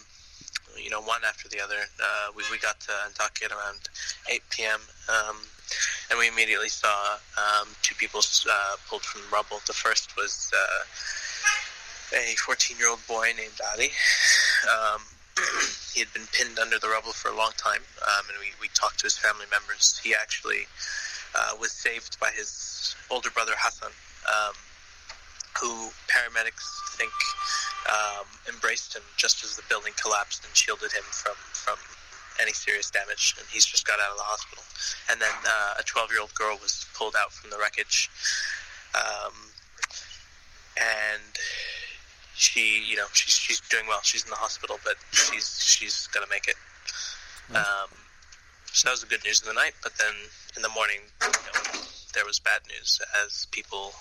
you 0.78 0.90
know, 0.90 1.02
one 1.02 1.22
after 1.26 1.48
the 1.48 1.62
other. 1.62 1.88
Uh, 2.02 2.32
we, 2.36 2.44
we 2.52 2.58
got 2.60 2.80
to 2.82 2.92
Antakya 3.08 3.46
at 3.46 3.52
around 3.52 3.90
8 4.30 4.42
p.m. 4.50 4.80
Um, 5.08 5.38
and 6.10 6.20
we 6.20 6.28
immediately 6.28 6.70
saw 6.70 7.18
um, 7.38 7.70
two 7.82 7.96
people 7.96 8.20
uh, 8.20 8.76
pulled 8.90 9.04
from 9.04 9.22
the 9.22 9.28
rubble. 9.36 9.62
The 9.66 9.74
first 9.74 10.16
was 10.16 10.52
uh, 10.54 12.18
a 12.18 12.36
14-year-old 12.36 13.06
boy 13.08 13.32
named 13.38 13.60
Ali. 13.74 13.92
Um, 14.70 15.02
he 15.94 16.00
had 16.00 16.14
been 16.14 16.28
pinned 16.32 16.60
under 16.60 16.80
the 16.80 16.88
rubble 16.88 17.12
for 17.12 17.30
a 17.32 17.36
long 17.36 17.52
time, 17.58 17.82
um, 18.04 18.26
and 18.30 18.38
we, 18.40 18.52
we 18.62 18.68
talked 18.74 19.00
to 19.00 19.06
his 19.06 19.18
family 19.18 19.46
members. 19.52 20.00
He 20.04 20.14
actually 20.14 20.68
uh, 21.36 21.56
was 21.60 21.72
saved 21.72 22.20
by 22.20 22.32
his 22.36 22.96
older 23.10 23.30
brother 23.30 23.54
Hassan, 23.58 23.92
um, 24.28 24.56
who 25.60 25.90
paramedics 26.08 26.66
think 26.98 27.12
um, 27.90 28.26
embraced 28.50 28.96
him 28.96 29.04
just 29.18 29.44
as 29.44 29.56
the 29.56 29.64
building 29.70 29.94
collapsed 30.02 30.44
and 30.46 30.56
shielded 30.56 30.92
him 30.92 31.04
from 31.12 31.36
from 31.54 31.78
any 32.42 32.52
serious 32.52 32.90
damage. 32.90 33.36
And 33.40 33.48
he's 33.50 33.66
just 33.66 33.88
got 33.88 34.00
out 34.00 34.12
of 34.12 34.18
the 34.18 34.24
hospital. 34.24 34.64
And 35.10 35.22
then 35.22 35.36
uh, 35.46 35.80
a 35.80 35.84
12 35.84 36.12
year 36.12 36.22
old 36.22 36.34
girl 36.34 36.58
was 36.62 36.86
pulled 36.94 37.16
out 37.20 37.32
from 37.32 37.50
the 37.50 37.58
wreckage, 37.58 38.10
um, 38.96 39.34
and 40.78 41.34
she, 42.36 42.84
you 42.88 42.98
know, 42.98 43.08
she's 43.14 43.36
she's 43.36 43.62
doing 43.70 43.88
well. 43.88 44.00
She's 44.04 44.24
in 44.24 44.30
the 44.30 44.36
hospital, 44.36 44.80
but 44.84 44.96
she's 45.12 45.60
she's 45.64 46.08
gonna 46.08 46.30
make 46.30 46.48
it. 46.48 46.56
Um, 47.54 47.90
so 48.74 48.88
that 48.88 48.92
was 48.92 49.02
the 49.02 49.08
good 49.08 49.24
news 49.24 49.42
of 49.42 49.48
the 49.48 49.54
night. 49.54 49.74
But 49.82 49.94
then 49.98 50.14
in 50.56 50.62
the 50.62 50.70
morning, 50.70 51.00
you 51.22 51.28
know, 51.30 51.80
there 52.14 52.26
was 52.26 52.40
bad 52.40 52.62
news 52.68 53.00
as 53.24 53.48
people 53.52 53.94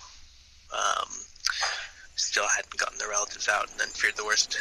um, 0.73 1.09
still 2.16 2.46
hadn't 2.46 2.77
gotten 2.77 2.98
their 2.98 3.09
relatives 3.09 3.48
out 3.48 3.70
and 3.70 3.81
then 3.81 3.88
feared 3.88 4.16
the 4.16 4.24
worst. 4.24 4.59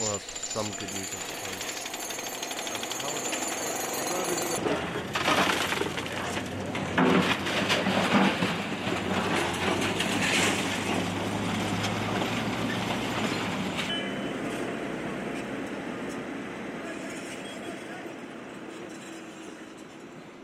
Well, 0.00 0.18
some 0.18 0.66
good 0.72 0.92
news, 0.94 1.14
I. 1.14 1.82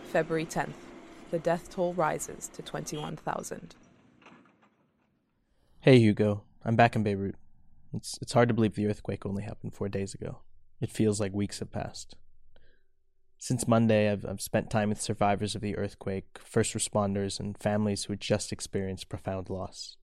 February 0.09 0.47
10th. 0.47 0.73
The 1.31 1.39
death 1.39 1.71
toll 1.71 1.93
rises 1.93 2.49
to 2.55 2.63
21,000. 2.63 3.75
Hey 5.81 6.01
Hugo, 6.01 6.43
I'm 6.65 6.75
back 6.75 6.97
in 6.97 7.05
Beirut. 7.05 7.37
It's 7.95 8.19
it's 8.21 8.33
hard 8.33 8.49
to 8.49 8.55
believe 8.55 8.75
the 8.75 8.89
earthquake 8.89 9.25
only 9.25 9.45
happened 9.45 9.75
four 9.75 9.89
days 9.89 10.13
ago. 10.13 10.41
It 10.81 10.91
feels 10.91 11.21
like 11.21 11.33
weeks 11.33 11.61
have 11.61 11.71
passed. 11.71 12.17
Since 13.39 13.69
Monday, 13.69 14.11
I've 14.11 14.27
I've 14.27 14.41
spent 14.41 14.71
time 14.71 14.89
with 14.89 15.01
survivors 15.01 15.55
of 15.55 15.61
the 15.61 15.77
earthquake, 15.77 16.41
first 16.43 16.75
responders, 16.75 17.39
and 17.39 17.57
families 17.57 18.05
who 18.05 18.17
just 18.17 18.51
experienced 18.51 19.09
profound 19.09 19.51
loss. 19.51 19.97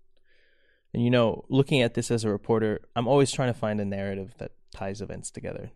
And 0.93 1.03
you 1.03 1.09
know, 1.09 1.43
looking 1.49 1.81
at 1.81 1.93
this 1.93 2.09
as 2.09 2.23
a 2.23 2.29
reporter, 2.29 2.79
I'm 2.95 3.07
always 3.07 3.33
trying 3.33 3.51
to 3.51 3.59
find 3.59 3.81
a 3.81 3.85
narrative 3.85 4.35
that 4.37 4.53
ties 4.73 5.01
events 5.01 5.29
together. 5.29 5.71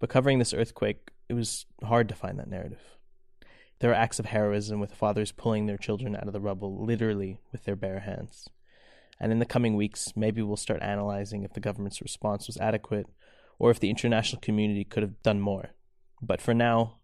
But 0.00 0.10
covering 0.10 0.40
this 0.40 0.52
earthquake, 0.52 1.12
it 1.28 1.34
was 1.34 1.66
hard 1.84 2.08
to 2.08 2.16
find 2.16 2.36
that 2.40 2.50
narrative. 2.50 2.82
There 3.78 3.92
are 3.92 3.94
acts 3.94 4.18
of 4.18 4.26
heroism 4.26 4.80
with 4.80 4.92
fathers 4.92 5.30
pulling 5.30 5.66
their 5.66 5.78
children 5.78 6.16
out 6.16 6.26
of 6.26 6.32
the 6.32 6.40
rubble, 6.40 6.84
literally 6.84 7.38
with 7.52 7.64
their 7.64 7.76
bare 7.76 8.00
hands. 8.00 8.48
And 9.20 9.32
in 9.32 9.38
the 9.38 9.46
coming 9.46 9.74
weeks, 9.74 10.12
maybe 10.14 10.42
we'll 10.42 10.56
start 10.56 10.82
analyzing 10.82 11.42
if 11.42 11.52
the 11.52 11.60
government's 11.60 12.00
response 12.00 12.46
was 12.46 12.56
adequate 12.58 13.06
or 13.58 13.70
if 13.70 13.80
the 13.80 13.90
international 13.90 14.40
community 14.40 14.84
could 14.84 15.02
have 15.02 15.22
done 15.22 15.40
more. 15.40 15.70
But 16.22 16.40
for 16.40 16.54
now, 16.54 16.98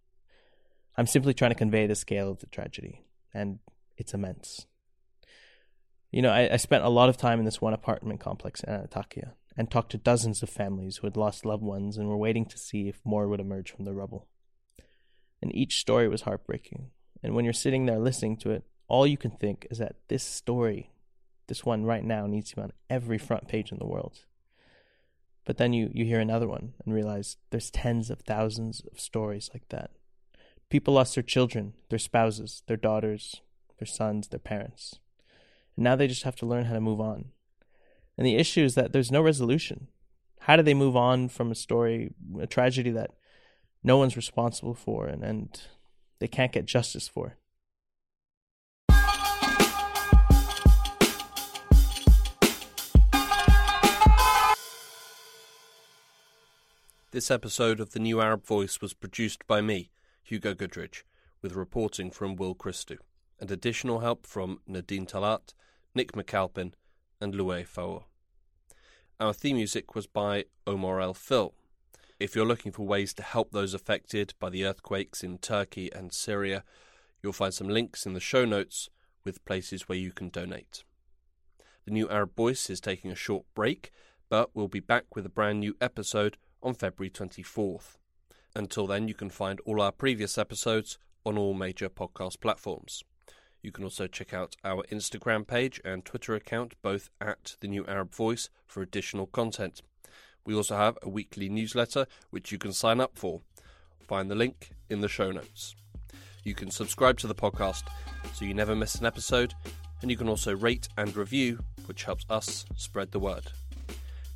I'm 0.97 1.07
simply 1.07 1.35
trying 1.35 1.51
to 1.51 1.57
convey 1.57 1.87
the 1.87 1.97
scale 1.97 2.31
of 2.31 2.39
the 2.39 2.47
tragedy, 2.47 3.05
and 3.33 3.59
it's 3.97 4.15
immense. 4.15 4.67
You 6.13 6.23
know, 6.23 6.31
I, 6.31 6.53
I 6.53 6.57
spent 6.57 6.85
a 6.85 6.89
lot 6.89 7.09
of 7.09 7.17
time 7.17 7.41
in 7.41 7.45
this 7.45 7.61
one 7.61 7.75
apartment 7.75 8.21
complex 8.21 8.63
in 8.63 8.73
Antakya 8.73 9.33
and 9.57 9.71
talked 9.71 9.91
to 9.93 9.99
dozens 9.99 10.43
of 10.43 10.49
families 10.49 10.99
who 10.99 11.09
had 11.09 11.17
lost 11.17 11.45
loved 11.45 11.63
ones 11.63 11.97
and 11.97 12.09
were 12.09 12.17
waiting 12.17 12.47
to 12.47 12.59
see 12.59 12.89
if 12.89 13.01
more 13.05 13.27
would 13.27 13.41
emerge 13.41 13.73
from 13.73 13.85
the 13.85 13.95
rubble. 13.95 14.29
And 15.43 15.55
each 15.55 15.81
story 15.81 16.09
was 16.09 16.23
heartbreaking. 16.23 16.91
And 17.23 17.35
when 17.35 17.45
you're 17.45 17.53
sitting 17.53 17.87
there 17.87 17.99
listening 17.99 18.37
to 18.39 18.51
it, 18.51 18.65
all 18.87 19.07
you 19.07 19.17
can 19.17 19.33
think 19.33 19.67
is 19.71 19.79
that 19.79 19.97
this 20.09 20.23
story 20.23 20.91
this 21.47 21.65
one 21.65 21.85
right 21.85 22.05
now 22.05 22.27
needs 22.27 22.51
to 22.51 22.57
be 22.57 22.63
on 22.63 22.73
every 22.89 23.19
front 23.19 23.49
page 23.49 23.71
in 23.73 23.79
the 23.79 23.87
world. 23.87 24.21
But 25.45 25.59
then 25.59 25.73
you, 25.73 25.91
you 25.93 26.05
hear 26.05 26.21
another 26.21 26.49
one 26.49 26.73
and 26.85 26.95
realize 26.95 27.37
there's 27.51 27.71
tens 27.71 28.11
of 28.11 28.21
thousands 28.21 28.83
of 28.91 28.99
stories 28.99 29.51
like 29.53 29.69
that. 29.69 29.91
People 30.71 30.95
lost 30.95 31.15
their 31.15 31.23
children, 31.23 31.75
their 31.91 31.99
spouses, 31.99 32.63
their 32.67 32.79
daughters, 32.79 33.43
their 33.79 33.87
sons, 33.87 34.29
their 34.29 34.39
parents. 34.39 34.99
And 35.77 35.85
now 35.85 35.97
they 35.97 36.07
just 36.07 36.23
have 36.23 36.37
to 36.37 36.47
learn 36.47 36.65
how 36.65 36.75
to 36.75 36.81
move 36.81 37.01
on. 37.01 37.27
And 38.17 38.27
the 38.27 38.37
issue 38.37 38.63
is 38.63 38.75
that 38.75 38.93
there's 38.93 39.13
no 39.13 39.21
resolution. 39.21 39.89
How 40.41 40.57
do 40.57 40.63
they 40.63 40.75
move 40.75 40.97
on 40.97 41.29
from 41.29 41.51
a 41.51 41.55
story, 41.55 42.15
a 42.41 42.47
tragedy 42.47 42.91
that 42.91 43.11
no 43.83 43.99
one's 43.99 44.17
responsible 44.17 44.75
for 44.75 45.07
and, 45.07 45.23
and 45.23 45.61
they 46.21 46.29
can't 46.29 46.53
get 46.53 46.65
justice 46.65 47.09
for? 47.09 47.37
This 57.15 57.31
episode 57.31 57.79
of 57.79 57.93
The 57.93 58.01
New 58.01 58.21
Arab 58.21 58.45
Voice 58.45 58.81
was 58.81 58.93
produced 58.93 59.47
by 59.47 59.61
me, 59.61 59.93
Hugo 60.25 60.53
Goodridge, 60.53 61.05
with 61.43 61.55
reporting 61.55 62.11
from 62.11 62.35
Will 62.35 62.57
Christou, 62.57 62.99
and 63.39 63.53
additional 63.53 64.01
help 64.01 64.27
from 64.27 64.59
Nadine 64.67 65.07
Talat, 65.07 65.55
Nick 65.95 66.15
McAlpin, 66.15 66.73
and 67.21 67.33
Louis 67.33 67.63
Faur. 67.63 68.07
Our 69.21 69.33
theme 69.33 69.59
music 69.59 69.95
was 69.95 70.09
by 70.09 70.47
Omar 70.67 71.01
al-Fil. 71.01 71.55
If 72.19 72.35
you're 72.35 72.45
looking 72.45 72.73
for 72.73 72.85
ways 72.85 73.15
to 73.15 73.23
help 73.23 73.53
those 73.53 73.75
affected 73.75 74.35
by 74.41 74.51
the 74.51 74.65
earthquakes 74.65 75.23
in 75.23 75.39
Turkey 75.39 75.93
and 75.93 76.13
Syria, 76.13 76.65
you'll 77.23 77.33
find 77.33 77.55
some 77.55 77.69
links 77.69 78.07
in 78.07 78.15
the 78.15 78.19
show 78.19 78.45
notes 78.45 78.91
with 79.23 79.45
places 79.45 79.89
where 79.89 79.97
you 79.99 80.11
can 80.11 80.31
donate. 80.31 80.83
The 81.85 81.93
New 81.93 82.11
Arab 82.11 82.35
Voice 82.35 82.69
is 82.69 82.81
taking 82.81 83.13
a 83.13 83.15
short 83.15 83.45
break, 83.55 83.93
but 84.29 84.51
we'll 84.53 84.67
be 84.67 84.81
back 84.81 85.15
with 85.15 85.25
a 85.25 85.29
brand 85.29 85.61
new 85.61 85.77
episode 85.81 86.39
on 86.65 86.75
February 86.75 87.11
24th. 87.11 87.99
Until 88.57 88.87
then, 88.87 89.07
you 89.09 89.15
can 89.15 89.31
find 89.31 89.61
all 89.61 89.81
our 89.81 89.93
previous 89.93 90.39
episodes 90.39 90.99
on 91.25 91.37
all 91.37 91.55
major 91.55 91.89
podcast 91.89 92.41
platforms. 92.41 93.05
You 93.63 93.73
can 93.73 93.85
also 93.85 94.07
check 94.07 94.35
out 94.35 94.57
our 94.65 94.85
Instagram 94.93 95.47
page 95.47 95.81
and 95.85 96.05
Twitter 96.05 96.35
account, 96.35 96.75
both 96.83 97.11
at 97.21 97.57
The 97.61 97.69
New 97.69 97.87
Arab 97.87 98.15
Voice, 98.15 98.51
for 98.67 98.83
additional 98.83 99.27
content. 99.27 99.83
We 100.47 100.55
also 100.55 100.77
have 100.77 100.99
a 101.03 101.09
weekly 101.09 101.49
newsletter 101.49 102.07
which 102.31 102.53
you 102.53 102.59
can 102.59 102.73
sign 102.73 103.01
up 103.01 103.19
for. 103.19 103.41
Find 104.07 104.31
the 104.31 104.35
link 104.35 104.73
in 104.91 105.01
the 105.01 105.09
show 105.09 105.31
notes. 105.31 105.75
You 106.45 106.55
can 106.55 106.71
subscribe 106.71 107.19
to 107.21 107.27
the 107.27 107.35
podcast 107.35 107.85
so 108.35 108.45
you 108.45 108.53
never 108.53 108.77
miss 108.77 108.97
an 108.97 109.07
episode, 109.07 109.55
and 110.03 110.11
you 110.11 110.17
can 110.19 110.29
also 110.29 110.55
rate 110.55 110.89
and 110.99 111.17
review, 111.17 111.65
which 111.87 112.05
helps 112.05 112.27
us 112.29 112.67
spread 112.77 113.13
the 113.13 113.19
word. 113.19 113.51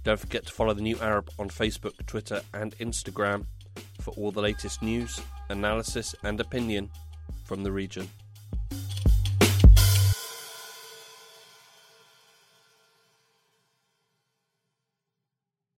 Don't 0.09 0.19
forget 0.19 0.47
to 0.47 0.53
follow 0.55 0.73
the 0.73 0.81
New 0.81 0.99
Arab 1.01 1.29
on 1.39 1.51
Facebook, 1.51 1.93
Twitter, 2.07 2.41
and 2.55 2.75
Instagram 2.79 3.45
for 4.01 4.13
all 4.13 4.33
the 4.33 4.41
latest 4.41 4.81
news, 4.81 5.21
analysis, 5.51 6.15
and 6.23 6.41
opinion 6.41 6.89
from 7.45 7.63
the 7.63 7.71
region. 7.71 8.09